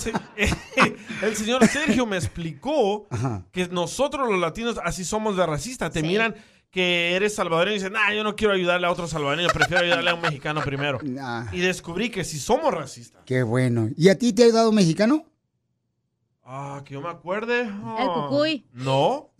[1.22, 3.42] El señor Sergio me explicó Ajá.
[3.52, 5.90] que nosotros los latinos así somos de racista.
[5.90, 6.34] Te miran
[6.70, 10.10] que eres salvadoreño y dicen, nah, yo no quiero ayudarle a otro salvadoreño, prefiero ayudarle
[10.10, 10.98] a un mexicano primero.
[11.52, 13.22] Y descubrí que sí somos racistas.
[13.24, 13.88] Qué bueno.
[13.96, 15.24] ¿Y a ti te ha ayudado un mexicano?
[16.50, 17.60] Ah, que yo me acuerde.
[17.60, 18.66] El Ah, cucuy.
[18.72, 19.30] No.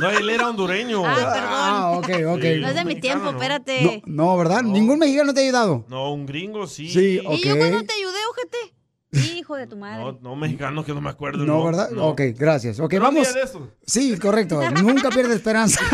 [0.00, 1.02] No, él era hondureño.
[1.04, 1.34] Ah, perdón.
[1.50, 2.44] Ah, ok, ok.
[2.60, 4.02] No es de mi tiempo, espérate.
[4.06, 4.62] No, ¿verdad?
[4.62, 5.84] ¿Ningún mexicano te ha ayudado?
[5.88, 6.88] No, un gringo sí.
[6.88, 7.58] Sí, ¿Y yo ok.
[7.58, 8.74] cuando te ayudé, ojete?
[9.12, 10.04] Hijo de tu madre.
[10.04, 11.44] No, no, mexicano que no me acuerdo.
[11.46, 11.90] No, ¿verdad?
[11.90, 12.08] no.
[12.08, 12.78] Ok, gracias.
[12.78, 13.28] Ok, Pero un vamos.
[13.28, 13.62] día de estos.
[13.86, 14.60] Sí, correcto.
[14.82, 15.80] Nunca pierde esperanza.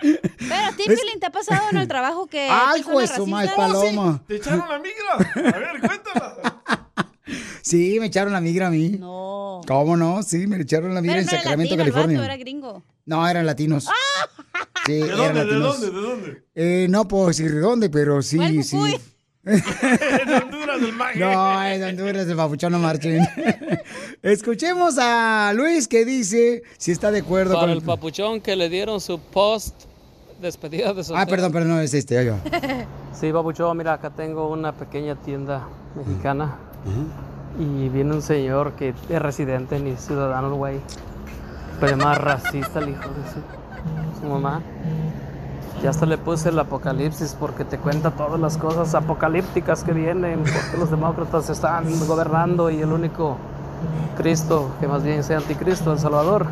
[0.00, 3.48] Pero a ti, Es- ¿te ha pasado en el trabajo que Ay, juez, su madre,
[3.48, 4.22] racistas- paloma.
[4.26, 5.52] Te echaron la migra.
[5.54, 6.62] A ver, cuéntala.
[7.62, 8.90] Sí, me echaron la migra a mí.
[8.98, 9.60] No.
[9.66, 10.22] ¿Cómo no?
[10.22, 12.24] Sí, me echaron la migra Pero en Sacramento, latino, el California.
[12.24, 12.82] era gringo.
[13.04, 13.86] No, eran latinos.
[14.86, 15.44] Sí, ¿De eran dónde?
[15.44, 15.86] ¿De dónde?
[15.90, 16.42] ¿De dónde?
[16.54, 18.78] Eh, no puedo decir de dónde, pero sí, sí.
[20.86, 21.16] Honduras.
[21.16, 23.20] No, es de Honduras, de Papuchón no marchen.
[24.22, 28.68] Escuchemos a Luis que dice si está de acuerdo Para con el papuchón que le
[28.68, 29.84] dieron su post
[30.40, 31.30] despedida de Ah, soltero.
[31.30, 32.38] perdón, perdón, no es este, va.
[33.12, 36.56] Sí, papuchón, mira, acá tengo una pequeña tienda mexicana
[37.58, 40.78] y viene un señor que es residente ni ciudadano, güey.
[41.80, 44.62] Pero es más racista el hijo de su, su mamá.
[45.82, 50.40] Ya hasta le puse el apocalipsis porque te cuenta todas las cosas apocalípticas que vienen,
[50.40, 53.38] porque los demócratas están gobernando y el único
[54.16, 56.46] Cristo, que más bien sea anticristo, El Salvador,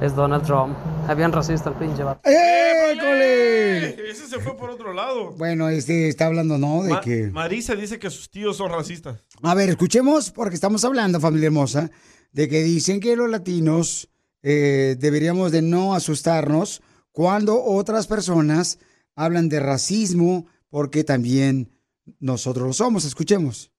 [0.00, 0.74] es Donald Trump.
[1.10, 2.20] Es bien racista el pinche vato.
[2.24, 4.10] ¡École!
[4.10, 5.32] Ese se fue por otro lado.
[5.32, 6.82] Bueno, este está hablando, ¿no?
[6.84, 7.28] De Ma- que.
[7.30, 9.18] Marisa dice que sus tíos son racistas.
[9.42, 11.90] A ver, escuchemos, porque estamos hablando, familia hermosa,
[12.32, 14.08] de que dicen que los latinos
[14.42, 18.78] eh, deberíamos de no asustarnos cuando otras personas
[19.14, 21.70] hablan de racismo, porque también
[22.18, 23.04] nosotros lo somos.
[23.04, 23.70] Escuchemos.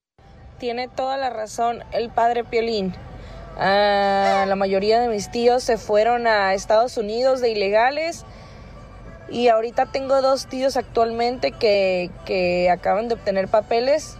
[0.60, 2.93] Tiene toda la razón el padre Piolín.
[3.58, 8.26] Ah, la mayoría de mis tíos se fueron a Estados Unidos de ilegales
[9.30, 14.15] y ahorita tengo dos tíos actualmente que, que acaban de obtener papeles.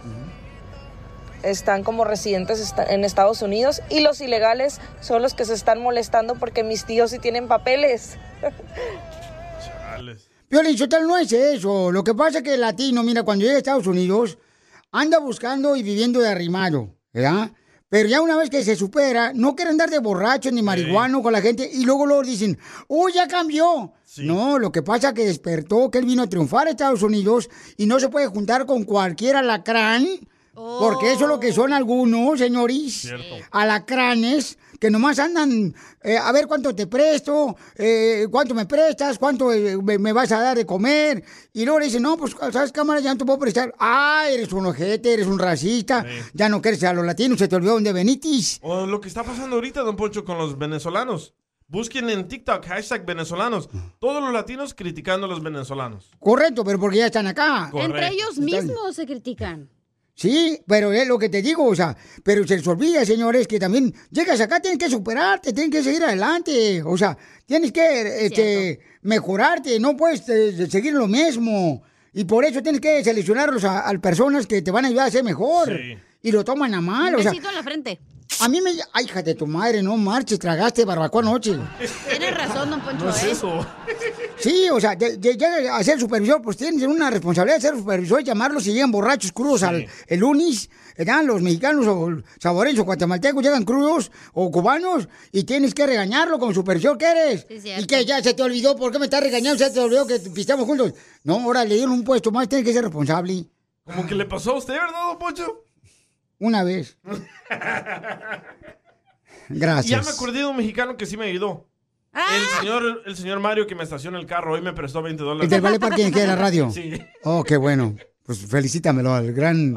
[1.44, 6.34] Están como residentes en Estados Unidos y los ilegales son los que se están molestando
[6.36, 8.16] porque mis tíos sí tienen papeles.
[10.48, 11.92] Piolín Sotelo no es eso.
[11.92, 14.38] Lo que pasa es que el latino, mira, cuando llega a Estados Unidos,
[14.92, 17.50] anda buscando y viviendo de arrimado, ¿verdad?
[17.88, 21.32] Pero ya una vez que se supera, no quiere andar de borracho ni marihuano con
[21.32, 23.92] la gente y luego luego dicen, ¡Uy, ya cambió!
[24.16, 27.48] No, lo que pasa es que despertó que él vino a triunfar a Estados Unidos
[27.76, 30.06] y no se puede juntar con cualquier alacrán,
[30.54, 33.12] porque eso es lo que son algunos, señores.
[33.50, 39.52] Alacranes que nomás andan eh, a ver cuánto te presto, eh, cuánto me prestas, cuánto
[39.52, 41.24] eh, me, me vas a dar de comer.
[41.52, 43.00] Y luego le dicen, no, pues, ¿sabes, cámara?
[43.00, 43.74] Ya no te puedo prestar.
[43.78, 46.04] Ah, eres un ojete, eres un racista.
[46.34, 48.58] Ya no quieres a los latinos, se te olvidó dónde venitis.
[48.62, 51.34] O lo que está pasando ahorita, don Poncho, con los venezolanos.
[51.66, 53.70] Busquen en TikTok, hashtag venezolanos.
[53.98, 56.10] Todos los latinos criticando a los venezolanos.
[56.20, 57.70] Correcto, pero porque ya están acá.
[57.72, 59.70] Entre ellos mismos se critican.
[60.16, 63.58] Sí, pero es lo que te digo, o sea, pero se les olvida, señores, que
[63.58, 68.78] también llegas acá, tienes que superarte, tienes que seguir adelante, o sea, tienes que este,
[69.02, 71.82] mejorarte, no puedes eh, seguir lo mismo.
[72.12, 75.10] Y por eso tienes que seleccionarlos a, a personas que te van a ayudar a
[75.10, 75.76] ser mejor.
[75.76, 75.98] Sí.
[76.22, 77.98] Y lo toman a mal, Un o sea, en la frente.
[78.40, 78.70] a mí me...
[78.92, 81.58] Ay, hija de tu madre, no marches, tragaste barbacoa anoche.
[82.08, 83.30] Tienes razón, don Poncho, No es ¿eh?
[83.32, 83.66] eso.
[84.38, 87.76] Sí, o sea, de- de- llega a ser supervisor, pues tienes una responsabilidad de ser
[87.76, 90.68] supervisor llamarlos y llegan borrachos crudos al el lunes,
[90.98, 91.22] ¿verdad?
[91.24, 96.52] Los mexicanos o saboreños o guatemaltecos llegan crudos o cubanos y tienes que regañarlo como
[96.52, 97.46] supervisor que eres.
[97.48, 99.64] Sí, y que ya se te olvidó, ¿por qué me estás regañando?
[99.64, 100.92] Se te olvidó que pisteamos juntos.
[101.22, 103.44] No, ahora le dieron un puesto más, tienes que ser responsable.
[103.84, 105.64] Como que le pasó a usted, ¿verdad, don Poncho?
[106.40, 106.98] Una vez.
[109.50, 110.08] Y ya me Gracias.
[110.08, 111.68] acordé de un mexicano que sí me ayudó.
[112.14, 112.26] Ah.
[112.36, 115.44] El señor, el señor Mario que me estaciona el carro hoy me prestó 20 dólares.
[115.44, 116.70] ¿El del Vale Parking aquí de la radio?
[116.74, 116.92] Sí.
[117.24, 117.96] Oh, qué bueno.
[118.24, 119.76] Pues felicítamelo al gran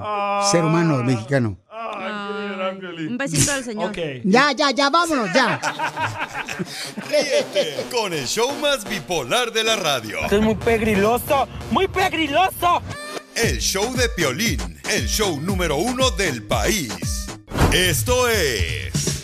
[0.51, 1.57] ser humano mexicano.
[3.09, 3.91] Un besito al señor.
[4.23, 5.59] Ya, ya, ya, vámonos, ya.
[7.09, 10.19] Ríete con el show más bipolar de la radio.
[10.29, 12.81] es muy pegriloso, muy pegriloso.
[13.35, 17.27] El show de Piolín, el show número uno del país.
[17.71, 19.16] Esto es...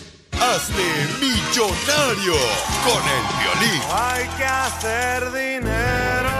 [0.44, 0.84] Hazte
[1.20, 2.34] millonario
[2.84, 3.80] con el violín.
[3.90, 6.30] Hay que hacer dinero.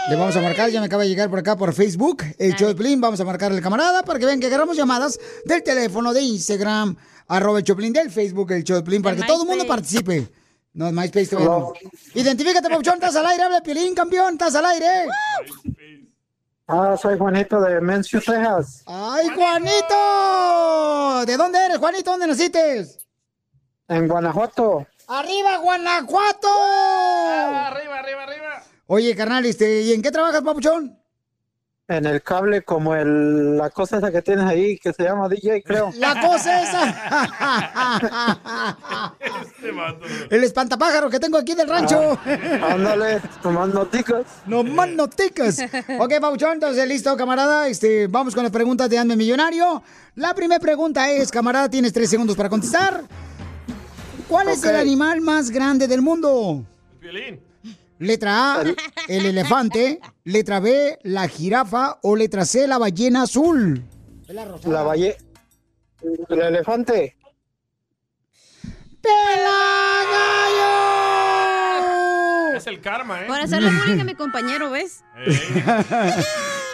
[0.09, 2.67] Le vamos a marcar, ya me acaba de llegar por acá por Facebook, el show
[2.67, 2.99] de Piolín.
[3.01, 6.97] Vamos a marcarle al camarada para que vean que agarramos llamadas del teléfono, de Instagram,
[7.35, 10.29] arroba el Choplin, del Facebook, el Piolín, para que todo el mundo participe.
[10.73, 11.73] No, MySpace todavía no.
[12.15, 15.07] Identifícate, Pauchón, estás al aire, habla Piolín, campeón, estás al aire.
[16.67, 18.83] Ah, soy Juanito de Mansfield, Texas.
[18.85, 21.25] ¡Ay, Juanito!
[21.25, 22.11] ¿De dónde eres, Juanito?
[22.11, 22.87] ¿Dónde naciste?
[23.87, 24.87] En Guanajuato.
[25.07, 26.47] ¡Arriba, Guanajuato!
[26.47, 28.63] arriba, arriba, arriba.
[28.87, 31.02] Oye, carnal, este, ¿y en qué trabajas, papuchón?
[31.89, 35.61] En el cable, como el, la cosa esa que tienes ahí, que se llama DJ,
[35.63, 35.91] creo.
[35.97, 36.87] La cosa esa.
[40.29, 42.17] El espantapájaro que tengo aquí del rancho.
[42.25, 44.25] Ah, ándale, nomás noticas.
[44.45, 45.59] No más noticas.
[45.99, 47.67] Ok, Pauchón, entonces listo, camarada.
[47.67, 49.83] Este, vamos con las preguntas de Hazme Millonario.
[50.15, 53.03] La primera pregunta es, camarada, tienes tres segundos para contestar.
[54.29, 56.63] ¿Cuál es el animal más grande del mundo?
[57.01, 57.52] Violín.
[57.99, 58.63] Letra A,
[59.07, 59.99] el elefante.
[60.23, 61.99] Letra B, la jirafa.
[62.01, 63.83] O letra C, la ballena azul.
[64.27, 65.17] La valle...
[66.29, 67.17] El elefante.
[72.55, 73.27] Es el karma, ¿eh?
[73.27, 75.03] Por hacerle bullying a mi compañero, ¿ves?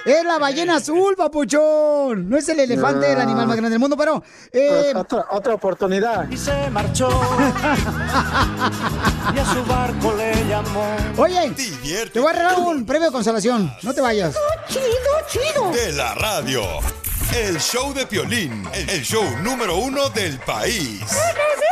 [0.10, 2.28] Es la ballena azul, papuchón.
[2.28, 4.24] No es el elefante, el animal más grande del mundo, pero...
[4.51, 6.28] eh, Otra, otra oportunidad.
[6.32, 7.07] Y se marchó.
[9.36, 10.95] y a su barco le llamó.
[11.18, 11.51] Oye,
[12.12, 13.72] te voy a regalar un premio de consolación.
[13.84, 14.36] No te vayas.
[14.68, 14.82] Chido,
[15.28, 15.70] chido.
[15.72, 16.64] De la radio.
[17.36, 21.01] El show de Piolín, el show número uno del país.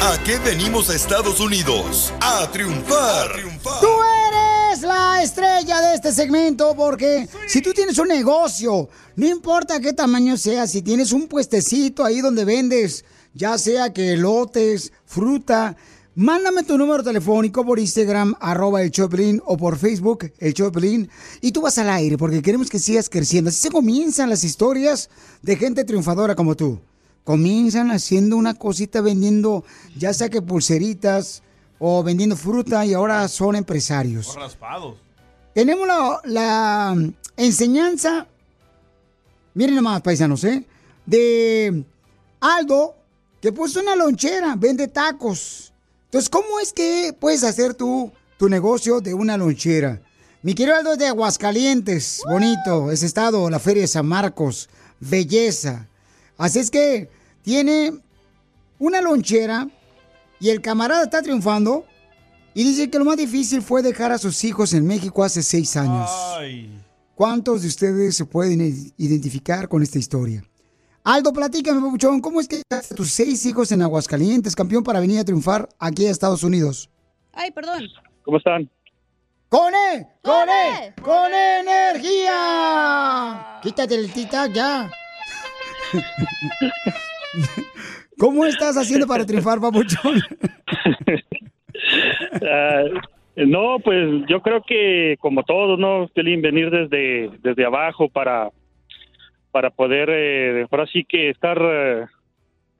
[0.00, 2.12] ¿A qué venimos a Estados Unidos?
[2.20, 3.28] A triunfar.
[3.80, 3.88] Tú
[4.28, 9.92] eres la estrella de este segmento porque si tú tienes un negocio, no importa qué
[9.92, 13.04] tamaño sea, si tienes un puestecito ahí donde vendes,
[13.34, 15.76] ya sea que elotes, fruta,
[16.14, 21.10] mándame tu número telefónico por Instagram, arroba el Choplin, o por Facebook, el Choplin,
[21.40, 23.50] y tú vas al aire porque queremos que sigas creciendo.
[23.50, 25.10] Así se comienzan las historias
[25.42, 26.78] de gente triunfadora como tú.
[27.26, 29.64] Comienzan haciendo una cosita vendiendo,
[29.98, 31.42] ya sea que pulseritas
[31.80, 34.28] o vendiendo fruta y ahora son empresarios.
[34.28, 34.96] Por raspados.
[35.52, 36.96] Tenemos la, la
[37.36, 38.28] enseñanza,
[39.54, 40.64] miren nomás, paisanos, ¿eh?
[41.04, 41.84] De
[42.38, 42.94] Aldo,
[43.42, 45.72] que puso una lonchera, vende tacos.
[46.04, 50.00] Entonces, ¿cómo es que puedes hacer tú tu negocio de una lonchera?
[50.42, 54.68] Mi querido Aldo es de Aguascalientes, bonito, ese estado, la Feria de San Marcos,
[55.00, 55.88] belleza.
[56.38, 57.15] Así es que
[57.46, 57.92] tiene
[58.80, 59.68] una lonchera
[60.40, 61.86] y el camarada está triunfando
[62.54, 65.76] y dice que lo más difícil fue dejar a sus hijos en México hace seis
[65.76, 66.10] años.
[67.14, 68.60] ¿Cuántos de ustedes se pueden
[68.96, 70.42] identificar con esta historia?
[71.04, 74.98] Aldo, platícame, Papuchón, ¿cómo es que dejaste a tus seis hijos en Aguascalientes, campeón, para
[74.98, 76.90] venir a triunfar aquí a Estados Unidos?
[77.32, 77.84] Ay, perdón.
[78.24, 78.68] ¿Cómo están?
[79.48, 80.08] ¡Con E!
[80.20, 80.94] ¡Con E!
[81.00, 82.40] ¡Con energía!
[83.62, 84.90] Quítate el tic-tac ya.
[88.18, 90.20] ¿Cómo estás haciendo para triunfar, papuchón?
[92.42, 92.84] Ah,
[93.36, 96.08] no, pues yo creo que como todos, ¿no?
[96.14, 98.48] Piolín, venir desde, desde abajo para,
[99.52, 102.06] para poder, eh, ahora sí que estar, eh,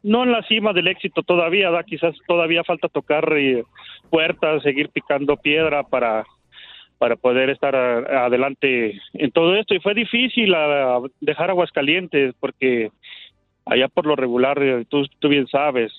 [0.02, 1.82] no en la cima del éxito todavía, ¿da?
[1.84, 3.64] quizás todavía falta tocar eh,
[4.10, 6.24] puertas, seguir picando piedra para,
[6.98, 9.74] para poder estar a- adelante en todo esto.
[9.74, 12.90] Y fue difícil ah, dejar Aguascalientes porque
[13.66, 15.92] allá por lo regular, eh, tú, tú bien sabes,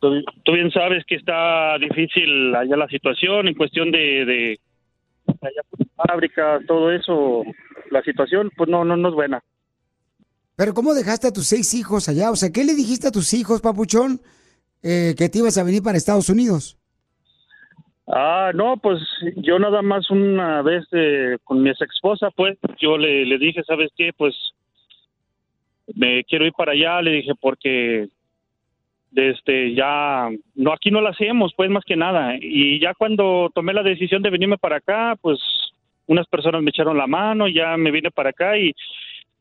[0.00, 4.60] tú, tú bien sabes que está difícil allá la situación en cuestión de, de
[5.26, 7.42] allá por las fábricas, todo eso,
[7.90, 9.42] la situación pues no, no, no es buena.
[10.56, 12.30] Pero ¿cómo dejaste a tus seis hijos allá?
[12.30, 14.20] O sea, ¿qué le dijiste a tus hijos, papuchón,
[14.82, 16.76] eh, que te ibas a venir para Estados Unidos?
[18.06, 18.98] Ah, no, pues
[19.36, 23.62] yo nada más una vez eh, con mi ex esposa, pues yo le, le dije,
[23.64, 24.10] ¿sabes qué?
[24.14, 24.34] Pues
[25.94, 28.08] me quiero ir para allá, le dije, porque
[29.14, 32.36] este ya no aquí no lo hacemos, pues más que nada.
[32.40, 35.38] Y ya cuando tomé la decisión de venirme para acá, pues
[36.06, 38.74] unas personas me echaron la mano, ya me vine para acá y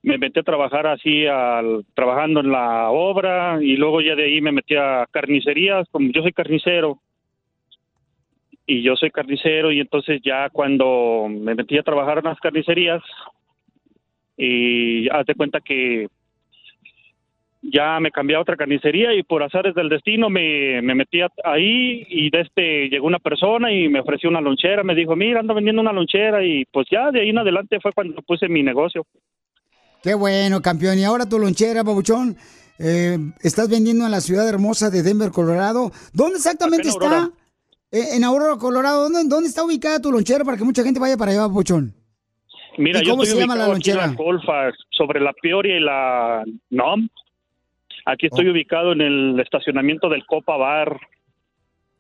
[0.02, 4.41] me metí a trabajar así, al, trabajando en la obra y luego ya de ahí
[4.41, 7.00] me metí a carnicerías, como yo soy carnicero
[8.66, 13.02] y yo soy carnicero y entonces ya cuando me metí a trabajar en las carnicerías
[14.38, 16.08] y haz de cuenta que
[17.62, 22.05] ya me cambié a otra carnicería y por azares del destino me, me metí ahí
[22.10, 25.53] y de este llegó una persona y me ofreció una lonchera, me dijo, mira, ando
[25.53, 29.05] vendiendo una lonchera y pues ya de ahí en adelante fue cuando puse mi negocio.
[30.01, 30.97] Qué bueno, campeón.
[30.97, 32.38] Y ahora tu lonchera, papuchón,
[32.80, 35.91] eh, estás vendiendo en la ciudad hermosa de Denver, Colorado.
[36.14, 37.30] ¿Dónde exactamente en está?
[37.91, 39.03] Eh, en Aurora, Colorado.
[39.03, 41.93] ¿Dónde, dónde está ubicada tu lonchera para que mucha gente vaya para allá, papuchón?
[42.78, 44.12] Mira, ¿Y yo cómo estoy se llama la ubicado aquí en lonchera?
[44.12, 47.10] la Colfax, sobre la Peoria y la NOM.
[48.12, 48.51] Aquí estoy Oh.
[48.51, 50.99] ubicado en el estacionamiento del Copa Bar.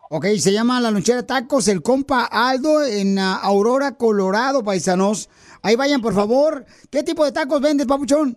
[0.09, 5.29] Ok, se llama la lonchera Tacos El Compa Aldo en ah, Aurora, Colorado, paisanos.
[5.61, 6.65] Ahí vayan, por favor.
[6.91, 8.35] ¿Qué tipo de tacos vendes, papuchón?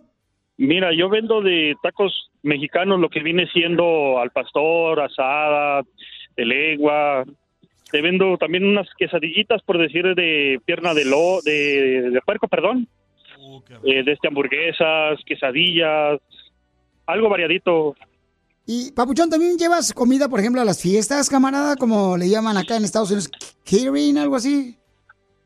[0.57, 5.81] Mira, yo vendo de tacos mexicanos lo que viene siendo al pastor, asada,
[6.37, 7.23] de lengua.
[7.91, 12.87] Te vendo también unas quesadillitas, por decir, de pierna de lo, de, de puerco, perdón.
[13.83, 16.19] Eh, de este hamburguesas, quesadillas,
[17.05, 17.95] algo variadito.
[18.65, 21.75] Y, papuchón, ¿también llevas comida, por ejemplo, a las fiestas, camarada?
[21.75, 23.29] Como le llaman acá en Estados Unidos,
[23.65, 24.77] catering, algo así.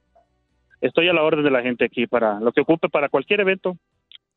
[0.79, 3.77] Estoy a la orden de la gente aquí para lo que ocupe para cualquier evento.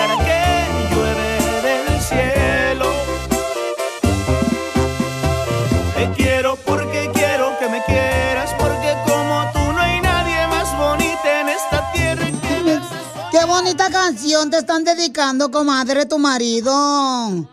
[14.30, 16.70] canción te están dedicando, comadre, tu marido?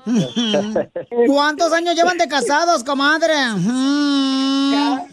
[1.28, 3.34] ¿Cuántos años llevan de casados, comadre?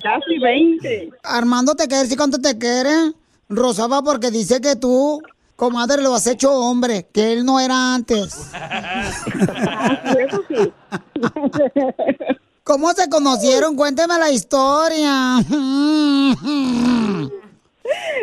[0.02, 1.10] Casi 20.
[1.22, 3.14] Armando te quiere, ¿sí cuánto te quiere?
[3.48, 5.22] Rosaba porque dice que tú,
[5.56, 8.50] comadre, lo has hecho hombre, que él no era antes.
[10.18, 10.70] Eso sí.
[12.62, 13.74] ¿Cómo se conocieron?
[13.74, 15.38] Cuénteme la historia.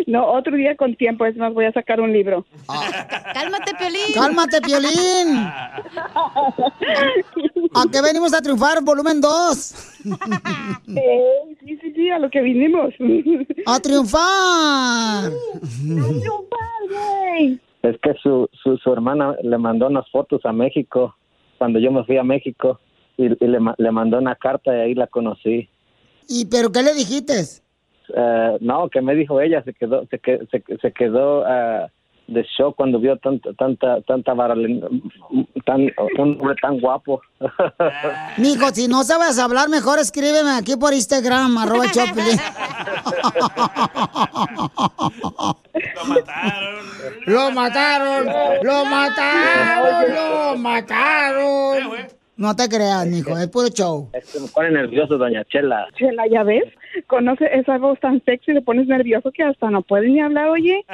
[0.07, 2.45] No, otro día con tiempo, es más, voy a sacar un libro.
[3.33, 4.13] Cálmate, Piolín.
[4.13, 5.37] Cálmate, Piolín.
[7.75, 8.83] ¿A qué venimos a triunfar?
[8.83, 9.99] Volumen 2.
[10.95, 11.21] Eh,
[11.63, 12.93] sí, sí, sí, a lo que vinimos.
[13.67, 15.31] ¡A triunfar!
[17.83, 21.15] Es que su, su, su hermana le mandó unas fotos a México
[21.57, 22.79] cuando yo me fui a México
[23.17, 25.69] y, y le, le mandó una carta y ahí la conocí.
[26.27, 27.33] ¿Y pero qué le dijiste?
[28.15, 31.87] Eh, no, que me dijo ella, se quedó, se, que- se, se quedó ah,
[32.27, 37.21] de shock cuando vio tanta, tanta, tanta tan, un hombre tan guapo.
[38.37, 42.39] Mijo, si no sabes hablar, mejor escríbeme aquí por Instagram, arroba Choplin.
[47.25, 48.25] Lo mataron,
[48.63, 52.21] lo mataron, lo mataron.
[52.37, 54.09] No te creas, mijo, es puro show.
[54.13, 55.87] Es que me pone nervioso, doña Chela.
[55.95, 56.63] Chela, ¿ya ves?
[57.07, 60.85] Conoce esa voz tan sexy, le pones nervioso que hasta no puedes ni hablar, oye.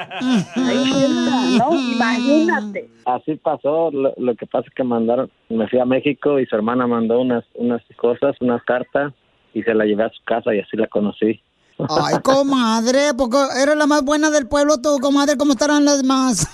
[1.94, 2.88] Imagínate.
[3.04, 6.56] Así pasó, lo, lo que pasa es que mandaron, me fui a México y su
[6.56, 9.12] hermana mandó unas, unas cosas, unas cartas
[9.54, 11.40] y se la llevé a su casa y así la conocí.
[11.78, 16.48] Ay, comadre, porque eres la más buena del pueblo, tú, comadre, ¿cómo estarán las demás?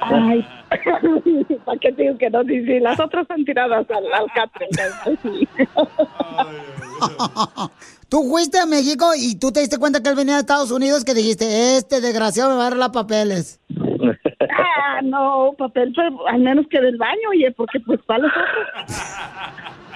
[0.00, 0.46] Ay,
[1.64, 2.44] ¿para qué te digo que no?
[2.44, 4.68] Sí, sí, las otras están tiradas al, al catre.
[8.10, 11.04] Tú fuiste a México y tú te diste cuenta que él venía de Estados Unidos
[11.04, 13.60] que dijiste, este desgraciado me va a dar las papeles.
[14.50, 19.46] Ah, no, papel, pues, al menos que del baño, oye, porque pues para los otros.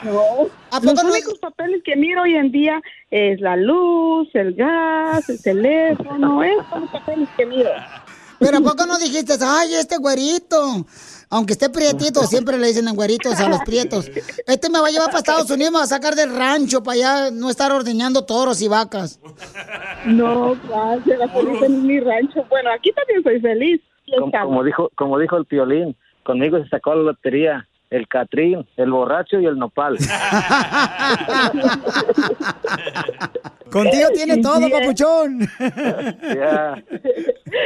[0.04, 0.48] No,
[0.80, 6.44] los únicos papeles que miro hoy en día es la luz, el gas, el teléfono,
[6.44, 7.70] esos son los papeles que miro.
[8.44, 10.84] Pero ¿a poco no dijiste, ay, este güerito?
[11.30, 14.10] Aunque esté prietito, siempre le dicen güeritos a los prietos.
[14.46, 16.94] Este me va a llevar para Estados Unidos, me va a sacar del rancho para
[16.94, 19.18] allá no estar ordeñando toros y vacas.
[20.04, 22.44] No, gracias, la feliz en mi rancho.
[22.50, 23.80] Bueno, aquí también soy feliz.
[24.18, 28.90] Como, como dijo, como dijo el piolín, conmigo se sacó la lotería, el Catrín, el
[28.90, 29.96] borracho y el nopal.
[33.70, 35.40] Contigo tiene todo, papuchón.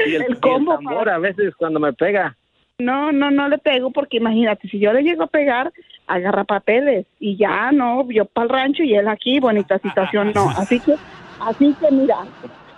[0.07, 2.37] Y el, y el tambor a veces cuando me pega.
[2.79, 5.73] No, no, no le pego porque imagínate, si yo le llego a pegar,
[6.07, 10.51] agarra papeles y ya, no, yo para el rancho y él aquí, bonita situación, no.
[10.51, 10.95] Así que,
[11.41, 12.19] así que mira,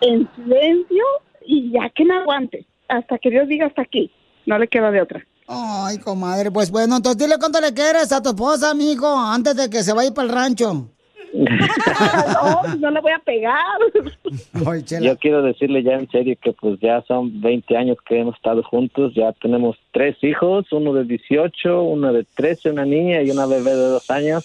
[0.01, 1.05] en silencio
[1.45, 4.11] y ya que no aguante, hasta que Dios diga hasta aquí,
[4.47, 5.27] no le queda de otra.
[5.53, 9.69] Ay, comadre, pues bueno, entonces dile cuánto le quieres a tu esposa, amigo, antes de
[9.69, 10.89] que se vaya para el rancho.
[11.33, 13.57] no, no le voy a pegar.
[15.03, 18.63] Yo quiero decirle ya en serio que pues ya son 20 años que hemos estado
[18.63, 23.47] juntos, ya tenemos tres hijos, uno de 18, uno de 13, una niña y una
[23.47, 24.45] bebé de dos años.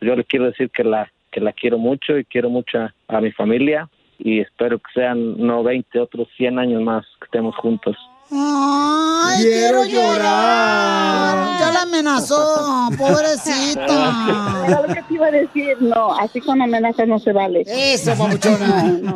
[0.00, 3.20] Yo le quiero decir que la que la quiero mucho y quiero mucho a, a
[3.20, 7.96] mi familia y espero que sean no 20, otros 100 años más que estemos juntos.
[8.30, 11.58] Ay, quiero, llorar.
[11.60, 14.64] Ya la amenazó, pobrecita.
[14.66, 17.64] Era lo que te iba a decir, no, así con amenazas no se vale.
[17.66, 18.94] Eso, papuchona.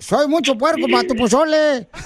[0.00, 1.88] Soy mucho puerco para tu pozole.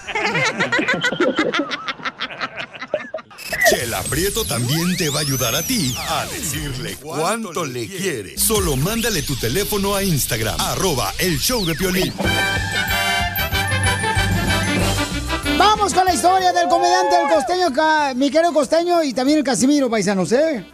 [3.68, 8.38] Chela Prieto también te va a ayudar a ti a decirle cuánto le quiere.
[8.38, 12.12] Solo mándale tu teléfono a Instagram, arroba el show de Piolín.
[15.58, 17.70] Vamos con la historia del comediante el costeño,
[18.14, 20.66] mi querido costeño y también el Casimiro, paisanos, ¿eh?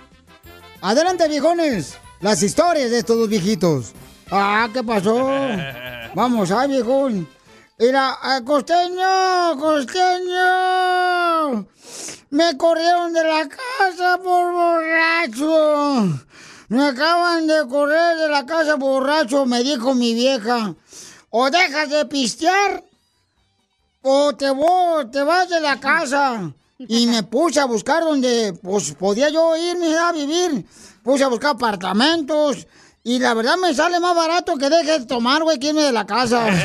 [0.80, 1.94] Adelante, viejones.
[2.20, 3.92] Las historias de estos dos viejitos.
[4.30, 5.28] Ah, ¿qué pasó?
[6.14, 7.28] Vamos, ay, viejón.
[7.78, 10.44] Mira, ah, costeño, costeño.
[12.30, 16.18] Me corrieron de la casa por borracho.
[16.68, 20.74] Me acaban de correr de la casa borracho, me dijo mi vieja.
[21.30, 22.82] O dejas de pistear
[24.02, 26.52] o te, voy, te vas de la casa.
[26.78, 30.66] Y me puse a buscar donde pues, podía yo irme a vivir.
[31.02, 32.66] Puse a buscar apartamentos.
[33.04, 35.92] Y la verdad me sale más barato que deje de tomar, güey, que irme de
[35.92, 36.46] la casa.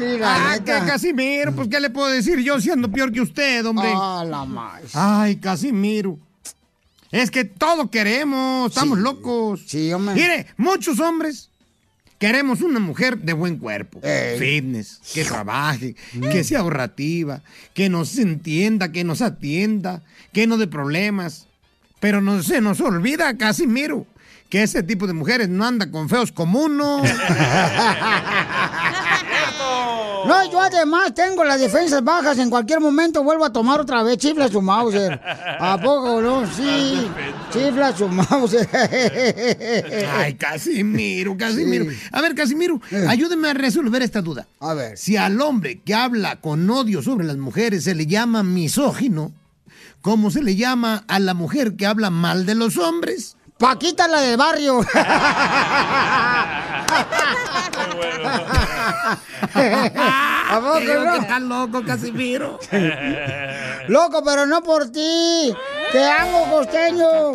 [0.00, 0.86] Y la Ah, neta.
[0.86, 3.92] Casimiro, pues ¿qué le puedo decir yo siendo peor que usted, hombre?
[3.94, 4.80] Ah, la más.
[4.94, 6.18] Ay, Casimiro.
[7.10, 9.60] Es que todo queremos, estamos locos.
[9.66, 10.14] Sí, hombre.
[10.14, 11.49] Mire, muchos hombres
[12.20, 13.98] Queremos una mujer de buen cuerpo,
[14.38, 15.96] fitness, que trabaje,
[16.30, 17.40] que sea ahorrativa,
[17.72, 21.46] que nos entienda, que nos atienda, que no dé problemas.
[21.98, 24.06] Pero no se nos olvida, Casimiro,
[24.50, 27.02] que ese tipo de mujeres no anda con feos como uno.
[30.30, 32.38] No, yo además tengo las defensas bajas.
[32.38, 34.16] En cualquier momento vuelvo a tomar otra vez.
[34.16, 35.20] Chifla su Mauser.
[35.24, 36.46] ¿A poco no?
[36.46, 37.10] Sí.
[37.52, 38.68] Chifla su Mauser.
[40.16, 41.86] Ay, Casimiro, Casimiro.
[42.12, 44.46] A ver, Casimiro, ayúdeme a resolver esta duda.
[44.60, 44.96] A ver.
[44.96, 49.32] Si al hombre que habla con odio sobre las mujeres se le llama misógino,
[50.00, 53.36] ¿cómo se le llama a la mujer que habla mal de los hombres?
[53.60, 54.80] Paquita la del barrio.
[60.50, 61.12] ¿A poco Creo no?
[61.12, 62.58] que estás loco, Casimiro.
[63.88, 65.54] Loco, pero no por ti.
[65.92, 67.34] Te amo, costeño.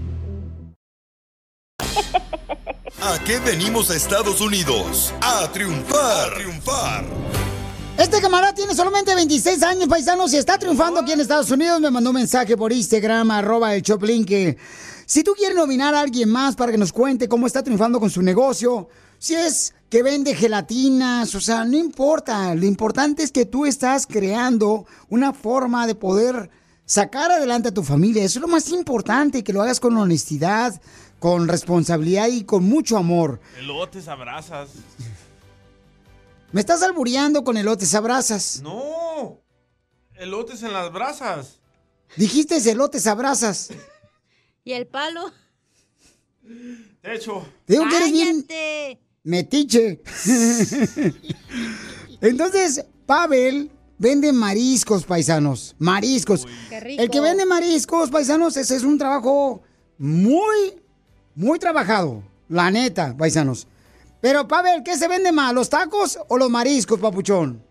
[3.01, 5.13] ¿A qué venimos a Estados Unidos?
[5.21, 6.33] A triunfar.
[6.35, 7.05] Triunfar.
[7.97, 11.79] Este camarada tiene solamente 26 años, paisanos, y está triunfando aquí en Estados Unidos.
[11.81, 14.57] Me mandó un mensaje por Instagram, arroba el Choplin, que
[15.05, 18.09] si tú quieres nominar a alguien más para que nos cuente cómo está triunfando con
[18.09, 18.87] su negocio,
[19.19, 22.55] si es que vende gelatinas, o sea, no importa.
[22.55, 26.49] Lo importante es que tú estás creando una forma de poder
[26.85, 28.23] sacar adelante a tu familia.
[28.23, 30.81] Eso es lo más importante, que lo hagas con honestidad,
[31.19, 33.39] con responsabilidad y con mucho amor.
[33.57, 34.69] Elotes, abrazas.
[36.51, 38.61] Me estás albureando con elotes abrazas.
[38.61, 39.41] No.
[40.15, 41.59] Elotes en las brasas.
[42.17, 43.69] Dijiste elotes abrazas.
[44.63, 45.31] ¿Y el palo?
[46.41, 47.45] De hecho.
[47.65, 48.45] Te digo que eres bien
[49.23, 50.01] metiche.
[52.21, 53.71] Entonces, Pavel
[54.01, 55.75] vende mariscos, paisanos.
[55.77, 56.47] Mariscos.
[56.69, 57.03] Qué rico.
[57.03, 59.61] El que vende mariscos, paisanos, ese es un trabajo
[59.99, 60.73] muy,
[61.35, 62.23] muy trabajado.
[62.49, 63.67] La neta, paisanos.
[64.19, 65.53] Pero, Pavel, ¿qué se vende más?
[65.53, 67.61] ¿Los tacos o los mariscos, papuchón?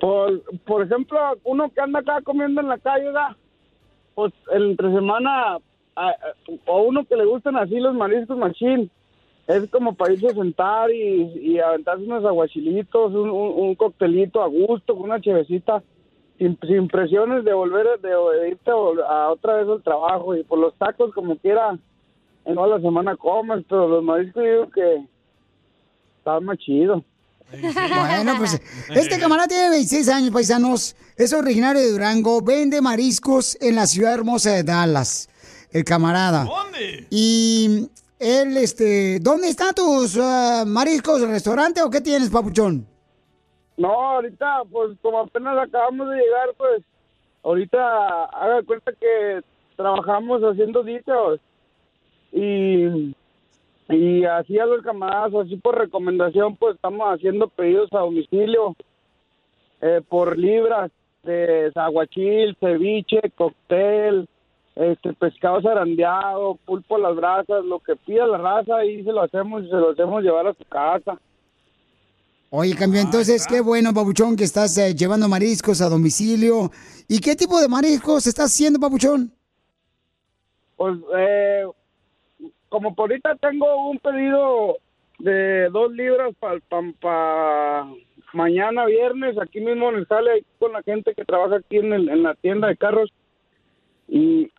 [0.00, 3.36] Por, por ejemplo, uno que anda acá comiendo en la calle, ¿verdad?
[4.14, 5.58] pues entre semana, a-
[5.96, 6.14] a-
[6.66, 8.88] o uno que le gustan así los mariscos machín,
[9.46, 14.42] es como para irse a sentar y, y aventarse unos aguachilitos, un, un, un coctelito
[14.42, 15.82] a gusto, con una chevecita,
[16.38, 18.74] sin, sin presiones de volver, a- de, de irte a,
[19.24, 20.34] a otra vez al trabajo.
[20.34, 21.78] Y por los tacos, como quiera,
[22.46, 25.04] en toda la semana comes, pero los mariscos digo que
[26.18, 27.04] está más chido.
[27.52, 28.60] Bueno, pues
[28.94, 30.96] este camarada tiene 26 años, paisanos.
[31.16, 35.28] Es originario de Durango, vende mariscos en la ciudad hermosa de Dallas.
[35.70, 36.44] El camarada.
[36.44, 37.06] ¿Dónde?
[37.10, 37.88] Y
[38.24, 41.20] él, este, ¿dónde están tus ah, mariscos?
[41.20, 42.86] ¿Restaurante o qué tienes, papuchón?
[43.76, 46.82] No, ahorita, pues como apenas acabamos de llegar, pues
[47.42, 49.42] ahorita haga cuenta que
[49.76, 51.40] trabajamos haciendo details
[52.32, 53.14] y,
[53.88, 58.74] y así a los camaradas, así por recomendación, pues estamos haciendo pedidos a domicilio
[59.80, 60.90] eh, por libras
[61.24, 64.28] de aguachil, ceviche, cóctel,
[64.76, 69.22] este pescado zarandeado, pulpo a las brasas, lo que pida la raza y se lo
[69.22, 71.18] hacemos y se lo hacemos llevar a su casa.
[72.50, 76.70] Oye, cambio, entonces, qué bueno, papuchón, que estás eh, llevando mariscos a domicilio.
[77.08, 79.32] ¿Y qué tipo de mariscos estás haciendo, papuchón?
[80.76, 81.64] Pues, eh,
[82.68, 84.76] como por ahorita tengo un pedido
[85.18, 86.32] de dos libras
[87.00, 87.86] para
[88.32, 91.92] mañana viernes, aquí mismo en el sale, ahí con la gente que trabaja aquí en,
[91.92, 93.12] el- en la tienda de carros.
[94.06, 94.50] Y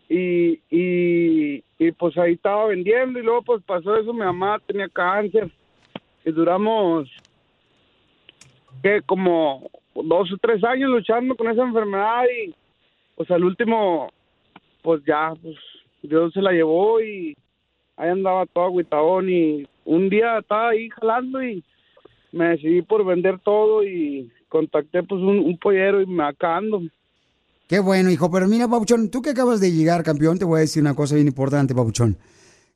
[0.08, 4.88] Y, y, y pues ahí estaba vendiendo y luego pues pasó eso, mi mamá tenía
[4.88, 5.50] cáncer
[6.24, 7.08] y duramos,
[8.82, 12.54] que Como dos o tres años luchando con esa enfermedad y
[13.16, 14.10] pues al último,
[14.82, 15.56] pues ya, pues
[16.02, 17.36] Dios se la llevó y
[17.96, 21.64] ahí andaba todo agüitadón y un día estaba ahí jalando y
[22.32, 26.82] me decidí por vender todo y contacté pues un, pollero y me acá ando.
[27.66, 28.30] Qué bueno, hijo.
[28.30, 31.14] Pero mira, Pabuchón, tú que acabas de llegar, campeón, te voy a decir una cosa
[31.14, 32.16] bien importante, Pabuchón.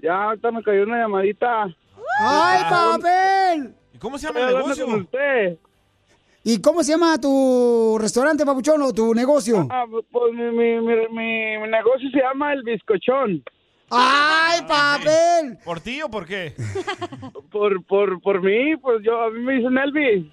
[0.00, 1.66] Ya, ahorita me cayó una llamadita.
[2.18, 3.72] ¡Ay, papel!
[3.94, 4.84] ¿Y cómo se llama el negocio?
[4.86, 5.58] Con usted.
[6.44, 9.66] ¿Y cómo se llama tu restaurante, papuchón, o tu negocio?
[9.70, 13.44] Ah, pues mi, mi, mi, negocio se llama El Bizcochón.
[13.90, 15.58] ¡Ay, papel!
[15.64, 16.54] ¿Por ti o por qué?
[17.52, 20.24] Por, por, por mí, pues yo, a mí me dicen Elvis.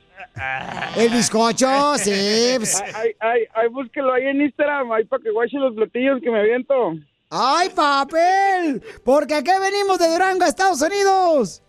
[0.95, 2.53] El bizcocho, sí.
[2.55, 2.81] pues.
[2.81, 6.31] Ay, ay, ay, ay, búsquelo ahí en Instagram, ahí para que guache los platillos que
[6.31, 6.93] me aviento.
[7.29, 8.81] ¡Ay, papel!
[9.03, 11.61] Porque aquí venimos de Durango, Estados Unidos.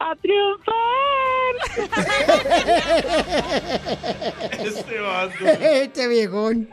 [0.00, 1.54] ¡A triunfar!
[4.52, 5.44] Este vato.
[5.44, 6.68] este viejón.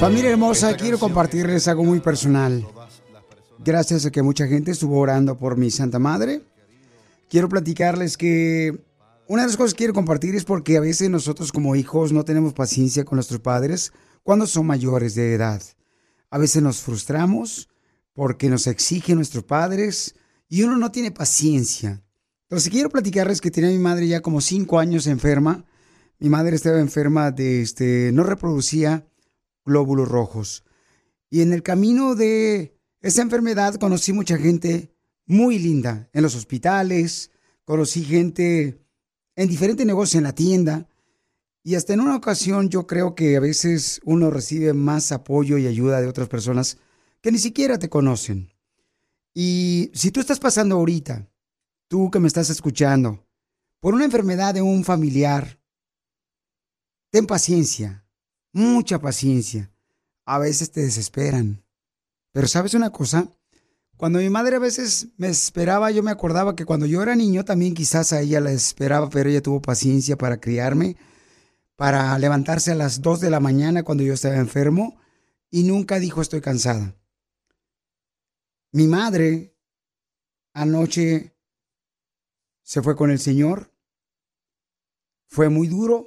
[0.00, 2.64] Familia hermosa, quiero compartirles algo muy personal.
[3.62, 6.40] Gracias a que mucha gente estuvo orando por mi Santa Madre.
[7.28, 8.80] Quiero platicarles que
[9.28, 12.24] una de las cosas que quiero compartir es porque a veces nosotros como hijos no
[12.24, 13.92] tenemos paciencia con nuestros padres
[14.22, 15.62] cuando son mayores de edad.
[16.30, 17.68] A veces nos frustramos
[18.14, 20.14] porque nos exigen nuestros padres
[20.48, 22.02] y uno no tiene paciencia.
[22.48, 25.66] Entonces quiero platicarles que tenía mi madre ya como cinco años enferma.
[26.18, 29.06] Mi madre estaba enferma de este, no reproducía
[29.66, 30.64] glóbulos rojos.
[31.28, 34.94] Y en el camino de esa enfermedad conocí mucha gente
[35.26, 37.30] muy linda en los hospitales,
[37.64, 38.84] conocí gente
[39.36, 40.88] en diferentes negocios en la tienda.
[41.62, 45.66] Y hasta en una ocasión yo creo que a veces uno recibe más apoyo y
[45.66, 46.78] ayuda de otras personas
[47.20, 48.52] que ni siquiera te conocen.
[49.34, 51.28] Y si tú estás pasando ahorita,
[51.88, 53.26] tú que me estás escuchando,
[53.78, 55.58] por una enfermedad de un familiar,
[57.10, 58.04] ten paciencia,
[58.52, 59.70] mucha paciencia.
[60.26, 61.62] A veces te desesperan.
[62.32, 63.28] Pero sabes una cosa,
[63.96, 67.44] cuando mi madre a veces me esperaba, yo me acordaba que cuando yo era niño
[67.44, 70.96] también quizás a ella la esperaba, pero ella tuvo paciencia para criarme,
[71.76, 74.98] para levantarse a las 2 de la mañana cuando yo estaba enfermo
[75.50, 76.96] y nunca dijo estoy cansada.
[78.72, 79.56] Mi madre
[80.54, 81.36] anoche
[82.62, 83.74] se fue con el Señor.
[85.26, 86.06] Fue muy duro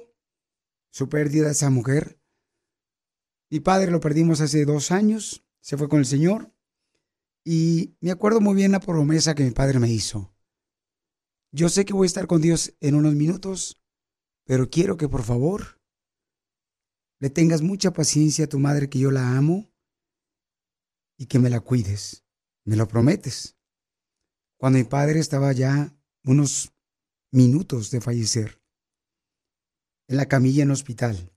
[0.90, 2.20] su pérdida de esa mujer.
[3.50, 6.54] Mi padre lo perdimos hace dos años, se fue con el Señor.
[7.42, 10.34] Y me acuerdo muy bien la promesa que mi padre me hizo.
[11.52, 13.82] Yo sé que voy a estar con Dios en unos minutos,
[14.44, 15.80] pero quiero que por favor
[17.18, 19.72] le tengas mucha paciencia a tu madre que yo la amo
[21.16, 22.26] y que me la cuides.
[22.64, 23.56] ¿Me lo prometes?
[24.58, 26.74] Cuando mi padre estaba ya unos
[27.30, 28.60] minutos de fallecer.
[30.08, 31.32] en la camilla en el hospital.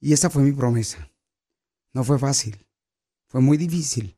[0.00, 1.10] Y esa fue mi promesa.
[1.98, 2.64] No fue fácil,
[3.26, 4.16] fue muy difícil.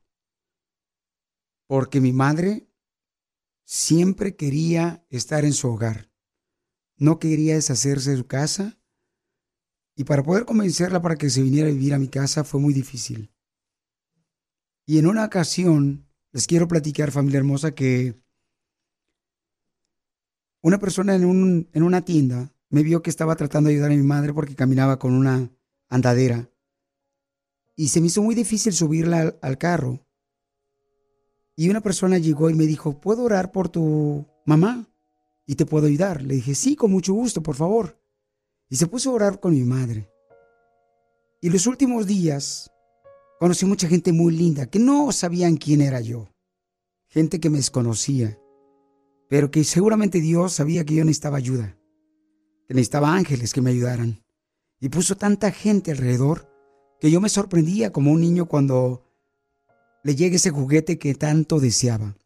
[1.66, 2.68] Porque mi madre
[3.64, 6.12] siempre quería estar en su hogar.
[6.98, 8.78] No quería deshacerse de su casa.
[9.96, 12.74] Y para poder convencerla para que se viniera a vivir a mi casa fue muy
[12.74, 13.34] difícil.
[14.84, 18.22] Y en una ocasión, les quiero platicar, familia hermosa, que
[20.60, 23.96] una persona en, un, en una tienda me vio que estaba tratando de ayudar a
[23.96, 25.50] mi madre porque caminaba con una
[25.88, 26.50] andadera.
[27.80, 30.06] Y se me hizo muy difícil subirla al, carro.
[31.56, 34.86] Y una persona llegó y me dijo, ¿puedo orar por tu mamá?
[35.46, 36.20] ¿Y te puedo ayudar?
[36.20, 37.98] Le dije, sí, con mucho gusto, por favor.
[38.68, 40.10] Y se puso a orar con mi madre.
[41.40, 42.70] Y los últimos días
[43.38, 46.28] conocí mucha gente muy linda que no sabían quién era yo.
[47.08, 48.38] Gente que me desconocía.
[49.30, 51.78] Pero que seguramente Dios sabía que yo necesitaba ayuda.
[52.68, 54.22] Que necesitaba ángeles que me ayudaran.
[54.80, 56.49] Y puso tanta gente alrededor
[57.00, 59.04] que yo me sorprendía como un niño cuando
[60.02, 62.16] le llegue ese juguete que tanto deseaba.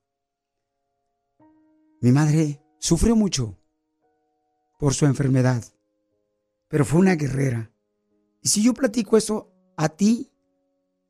[2.01, 3.57] Mi madre sufrió mucho
[4.79, 5.64] por su enfermedad,
[6.68, 7.70] pero fue una guerrera.
[8.43, 10.31] Y si yo platico eso a ti,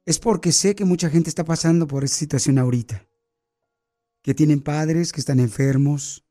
[0.05, 3.09] es porque sé que mucha gente está pasando por esa situación ahorita.
[4.23, 6.25] Que tienen padres que están enfermos,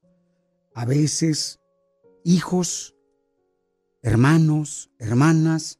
[0.73, 1.59] a veces
[2.23, 2.95] hijos,
[4.01, 5.79] hermanos, hermanas,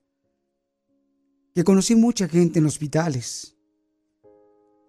[1.53, 3.55] que conocí mucha gente en hospitales,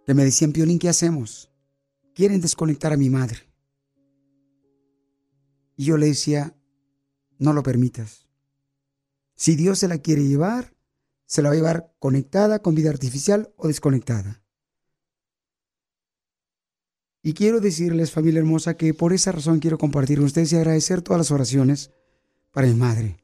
[0.07, 1.51] que me decían, Piolín, ¿qué hacemos?
[2.15, 3.39] Quieren desconectar a mi madre.
[5.77, 6.57] Y yo le decía,
[7.39, 8.29] no lo permitas.
[9.35, 10.75] Si Dios se la quiere llevar,
[11.27, 14.43] se la va a llevar conectada con vida artificial o desconectada.
[17.23, 21.03] Y quiero decirles, familia hermosa, que por esa razón quiero compartir con ustedes y agradecer
[21.03, 21.91] todas las oraciones
[22.53, 23.17] para mi madre.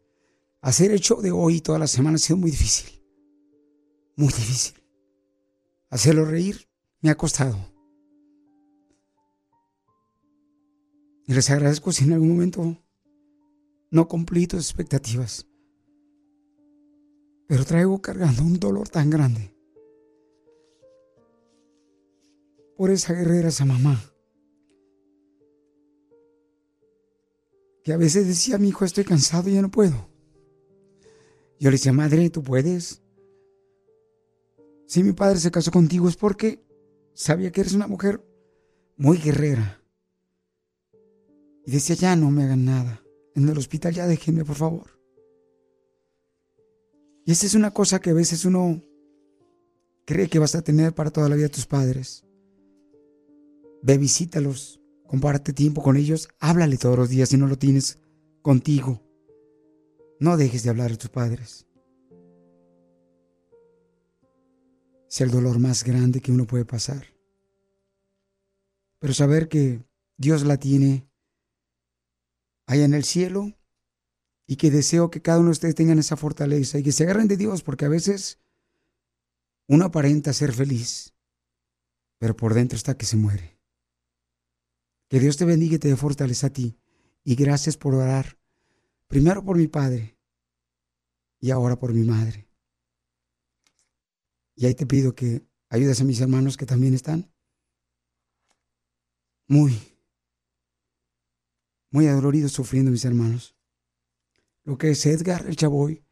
[0.62, 2.99] Hacer el show de hoy toda la semana ha sido muy difícil.
[4.20, 4.74] Muy difícil.
[5.88, 6.68] Hacerlo reír
[7.00, 7.56] me ha costado.
[11.26, 12.76] Y les agradezco si en algún momento
[13.90, 15.46] no cumplí tus expectativas.
[17.48, 19.56] Pero traigo cargando un dolor tan grande.
[22.76, 24.04] Por esa guerrera, esa mamá.
[27.82, 30.10] Que a veces decía, mi hijo, estoy cansado y ya no puedo.
[31.58, 33.00] Yo le decía, madre, tú puedes.
[34.90, 36.64] Si mi padre se casó contigo es porque
[37.14, 38.26] sabía que eres una mujer
[38.96, 39.80] muy guerrera.
[41.64, 43.00] Y decía, ya no me hagan nada.
[43.36, 45.00] En el hospital ya déjenme, por favor.
[47.24, 48.82] Y esa es una cosa que a veces uno
[50.06, 52.24] cree que vas a tener para toda la vida tus padres.
[53.84, 58.00] Ve, visítalos, comparte tiempo con ellos, háblale todos los días si no lo tienes
[58.42, 59.00] contigo.
[60.18, 61.69] No dejes de hablar a tus padres.
[65.10, 67.04] Es el dolor más grande que uno puede pasar.
[69.00, 69.82] Pero saber que
[70.16, 71.10] Dios la tiene
[72.66, 73.52] allá en el cielo
[74.46, 77.26] y que deseo que cada uno de ustedes tengan esa fortaleza y que se agarren
[77.26, 78.38] de Dios porque a veces
[79.66, 81.14] uno aparenta ser feliz,
[82.18, 83.58] pero por dentro está que se muere.
[85.08, 86.78] Que Dios te bendiga y te dé fortaleza a ti.
[87.24, 88.38] Y gracias por orar,
[89.08, 90.16] primero por mi padre
[91.40, 92.49] y ahora por mi madre.
[94.60, 97.32] Y ahí te pido que ayudes a mis hermanos que también están
[99.48, 99.96] muy,
[101.90, 103.56] muy adoloridos sufriendo mis hermanos.
[104.64, 106.04] Lo que es Edgar, el Chavoy,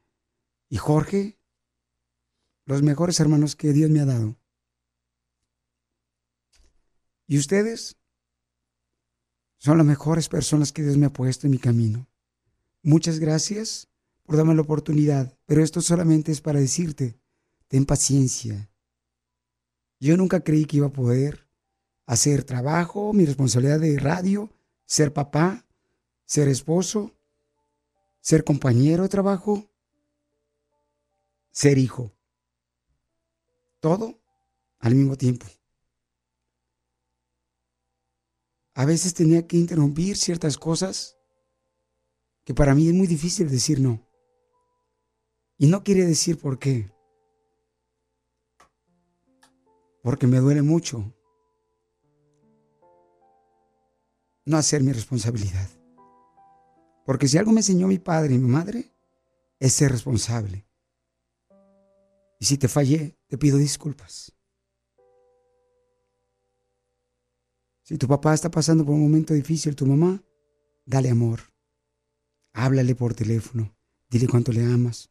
[0.70, 1.38] y Jorge,
[2.64, 4.40] los mejores hermanos que Dios me ha dado.
[7.26, 7.98] Y ustedes
[9.58, 12.08] son las mejores personas que Dios me ha puesto en mi camino.
[12.82, 13.90] Muchas gracias
[14.22, 17.20] por darme la oportunidad, pero esto solamente es para decirte,
[17.68, 18.70] ten paciencia.
[20.00, 21.46] Yo nunca creí que iba a poder
[22.06, 24.50] hacer trabajo, mi responsabilidad de radio,
[24.86, 25.66] ser papá,
[26.24, 27.12] ser esposo,
[28.20, 29.70] ser compañero de trabajo,
[31.50, 32.12] ser hijo.
[33.80, 34.18] Todo
[34.78, 35.46] al mismo tiempo.
[38.74, 41.16] A veces tenía que interrumpir ciertas cosas
[42.44, 44.06] que para mí es muy difícil decir no.
[45.58, 46.90] Y no quiere decir por qué.
[50.08, 51.14] Porque me duele mucho
[54.46, 55.68] no hacer mi responsabilidad.
[57.04, 58.90] Porque si algo me enseñó mi padre y mi madre,
[59.60, 60.66] es ser responsable.
[62.40, 64.34] Y si te fallé, te pido disculpas.
[67.82, 70.24] Si tu papá está pasando por un momento difícil, tu mamá,
[70.86, 71.40] dale amor.
[72.54, 73.76] háblale por teléfono,
[74.08, 75.10] dile cuánto le amas.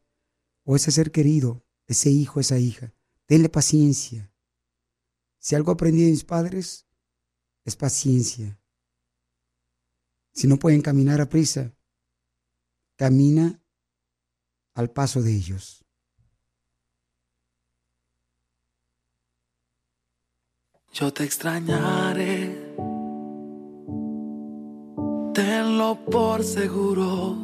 [0.64, 2.92] O ese ser querido, ese hijo, esa hija,
[3.28, 4.28] denle paciencia.
[5.48, 6.86] Si algo aprendí de mis padres,
[7.64, 8.60] es paciencia.
[10.34, 11.74] Si no pueden caminar a prisa,
[12.98, 13.58] camina
[14.74, 15.82] al paso de ellos.
[20.92, 22.74] Yo te extrañaré,
[25.32, 27.38] tenlo por seguro.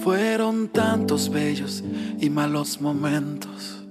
[0.00, 1.84] Fueron tantos bellos
[2.18, 3.85] y malos momentos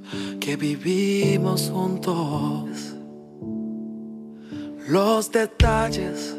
[0.45, 2.93] que vivimos juntos.
[4.87, 6.35] Los detalles,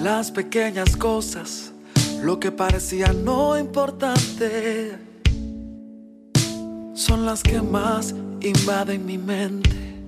[0.00, 1.70] las pequeñas cosas,
[2.22, 4.96] lo que parecía no importante,
[6.94, 10.00] son las que más invaden mi mente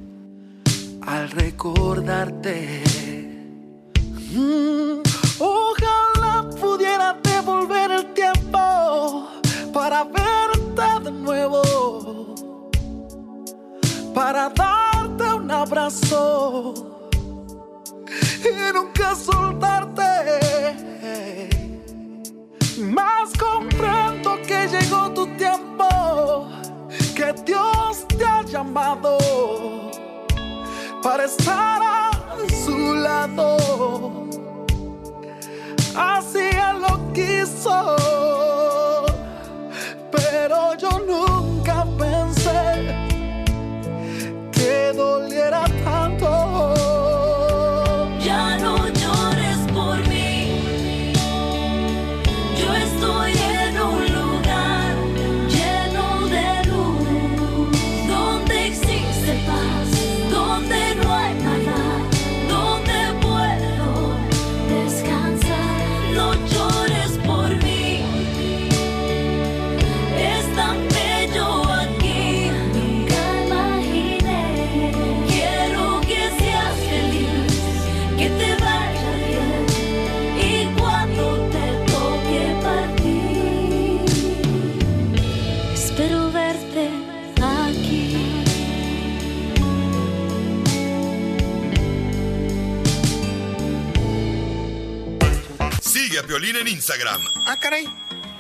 [1.03, 2.83] al recordarte.
[4.33, 5.03] Mm,
[5.39, 5.84] ojalá
[14.15, 16.73] para darte un abrazo
[18.09, 20.05] y nunca soltarte.
[22.79, 26.49] Más comprendo que llegó tu tiempo,
[27.17, 29.19] que Dios te ha llamado
[31.03, 32.11] para estar a
[32.65, 34.29] su lado.
[35.97, 37.97] Así él lo quiso,
[40.11, 42.74] pero yo nunca pensé
[44.97, 45.74] doliera
[96.35, 97.87] Piolín en Instagram, Ah, caray.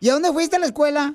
[0.00, 1.14] ¿Y a dónde fuiste a la escuela?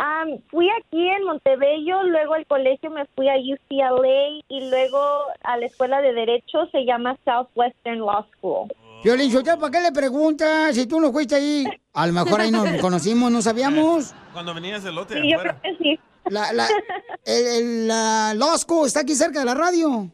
[0.00, 4.98] Am, fui aquí en Montebello, luego al colegio me fui a UCLA y luego
[5.42, 8.68] a la escuela de Derecho, se llama Southwestern Law School.
[9.02, 11.64] Violín Sotelo, ¿para qué le preguntas si tú no fuiste ahí?
[11.94, 14.14] A lo mejor ahí nos conocimos, no sabíamos.
[14.32, 16.00] Cuando venías del lote Sí, yo creo que sí.
[16.30, 16.68] La, la,
[17.24, 20.08] el, el- la Law School está aquí cerca de la radio.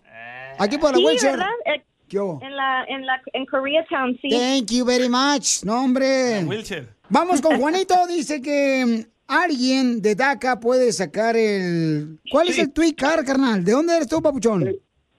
[0.58, 1.32] Aquí por la Sí, Wilshire.
[1.32, 1.48] ¿verdad?
[1.66, 2.38] Eh, ¿Qué hubo?
[2.42, 4.28] En la, en la, en Koreatown, sí.
[4.30, 5.62] Thank you very much.
[5.64, 6.44] No, hombre.
[6.44, 6.86] Wilshire.
[7.08, 7.94] Vamos con Juanito.
[8.06, 12.18] Dice que alguien de DACA puede sacar el...
[12.30, 13.64] ¿Cuál es el tweet car, carnal?
[13.64, 14.64] ¿De dónde eres tú, papuchón?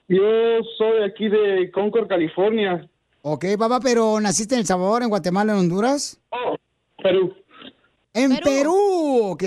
[0.08, 0.22] Yo
[0.78, 2.88] soy aquí de Concord, California.
[3.22, 6.20] Ok, papá, pero ¿naciste en El Salvador, en Guatemala, en Honduras?
[7.02, 7.34] Perú.
[8.14, 9.42] En Perú, ok.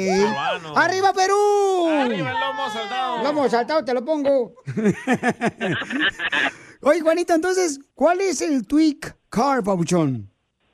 [0.76, 1.88] ¡Arriba, Perú!
[1.90, 3.24] ¡Arriba el lomo saltado!
[3.24, 4.54] Lomo saltado, te lo pongo.
[6.82, 10.30] Oye, Juanito, entonces, ¿cuál es el tweak car, papuchón?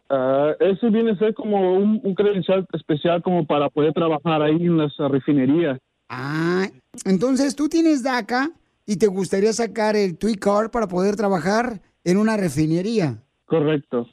[0.10, 4.56] Ah, eso viene a ser como un, un credencial especial como para poder trabajar ahí
[4.56, 5.80] en las refinerías.
[6.10, 6.68] Ah,
[7.06, 8.52] entonces tú tienes DACA
[8.86, 13.18] y te gustaría sacar el tweak car para poder trabajar en una refinería.
[13.46, 14.08] Correcto.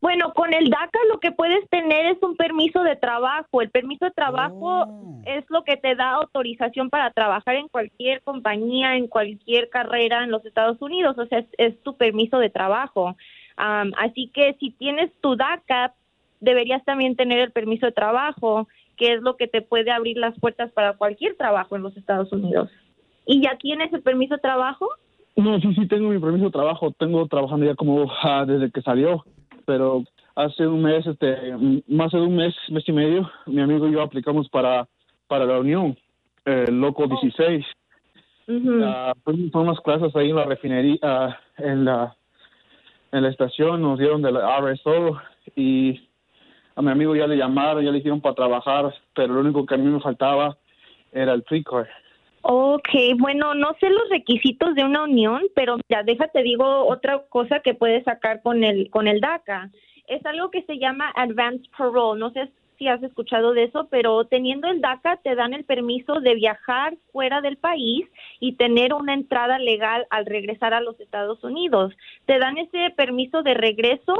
[0.00, 3.62] Bueno, con el DACA lo que puedes tener es un permiso de trabajo.
[3.62, 5.22] El permiso de trabajo Oh.
[5.24, 10.32] es lo que te da autorización para trabajar en cualquier compañía, en cualquier carrera en
[10.32, 11.16] los Estados Unidos.
[11.16, 13.16] O sea, es, es tu permiso de trabajo.
[13.60, 15.92] Am, así que si tienes tu DACA,
[16.40, 20.38] deberías también tener el permiso de trabajo, que es lo que te puede abrir las
[20.38, 22.70] puertas para cualquier trabajo en los Estados Unidos.
[23.26, 24.88] ¿Y ya tienes el permiso de trabajo?
[25.36, 26.92] No, sí, sí, tengo mi permiso de trabajo.
[26.98, 29.24] Tengo trabajando ya como ah, desde que salió.
[29.66, 30.02] pero
[30.34, 33.92] hace un mes, este, m- más de un mes, mes y medio, mi amigo y
[33.92, 34.86] yo aplicamos para,
[35.26, 35.96] para la Unión,
[36.44, 37.66] el Loco 16.
[38.82, 42.16] Ah, fuimos a unas clases ahí en la refinería, ah, en la
[43.12, 45.20] en la estación, nos dieron de la RSO
[45.56, 46.00] y
[46.74, 49.74] a mi amigo ya le llamaron, ya le dijeron para trabajar, pero lo único que
[49.74, 50.56] a mí me faltaba
[51.12, 51.88] era el pre-card.
[52.42, 57.60] Ok, bueno, no sé los requisitos de una unión, pero ya déjate digo otra cosa
[57.60, 59.70] que puedes sacar con el con el DACA.
[60.06, 62.20] Es algo que se llama advance parole.
[62.20, 62.48] No sé
[62.78, 66.96] si has escuchado de eso, pero teniendo el DACA te dan el permiso de viajar
[67.12, 68.06] fuera del país
[68.40, 71.92] y tener una entrada legal al regresar a los Estados Unidos.
[72.26, 74.16] Te dan ese permiso de regreso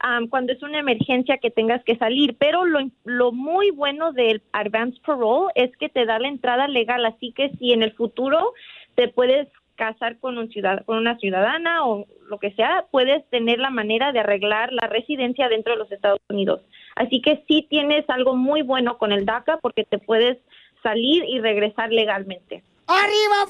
[0.00, 4.42] am, cuando es una emergencia que tengas que salir, pero lo, lo muy bueno del
[4.52, 8.52] advance parole es que te da la entrada legal, así que si en el futuro
[8.94, 13.58] te puedes casar con un ciudad con una ciudadana o lo que sea, puedes tener
[13.58, 16.60] la manera de arreglar la residencia dentro de los Estados Unidos.
[16.96, 20.38] Así que sí tienes algo muy bueno con el DACA porque te puedes
[20.82, 22.62] salir y regresar legalmente.
[22.86, 23.46] ¡Arriba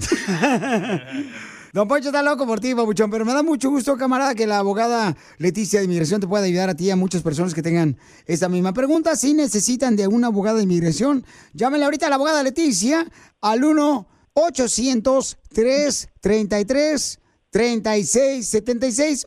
[1.72, 4.58] Don Poncho está loco por ti, babuchón, pero me da mucho gusto, camarada, que la
[4.58, 7.96] abogada Leticia de Inmigración te pueda ayudar a ti y a muchas personas que tengan
[8.26, 9.14] esta misma pregunta.
[9.14, 13.06] Si necesitan de una abogada de inmigración, llámenle ahorita a la abogada Leticia
[13.40, 13.60] al
[17.52, 19.26] 1-800-333-3676.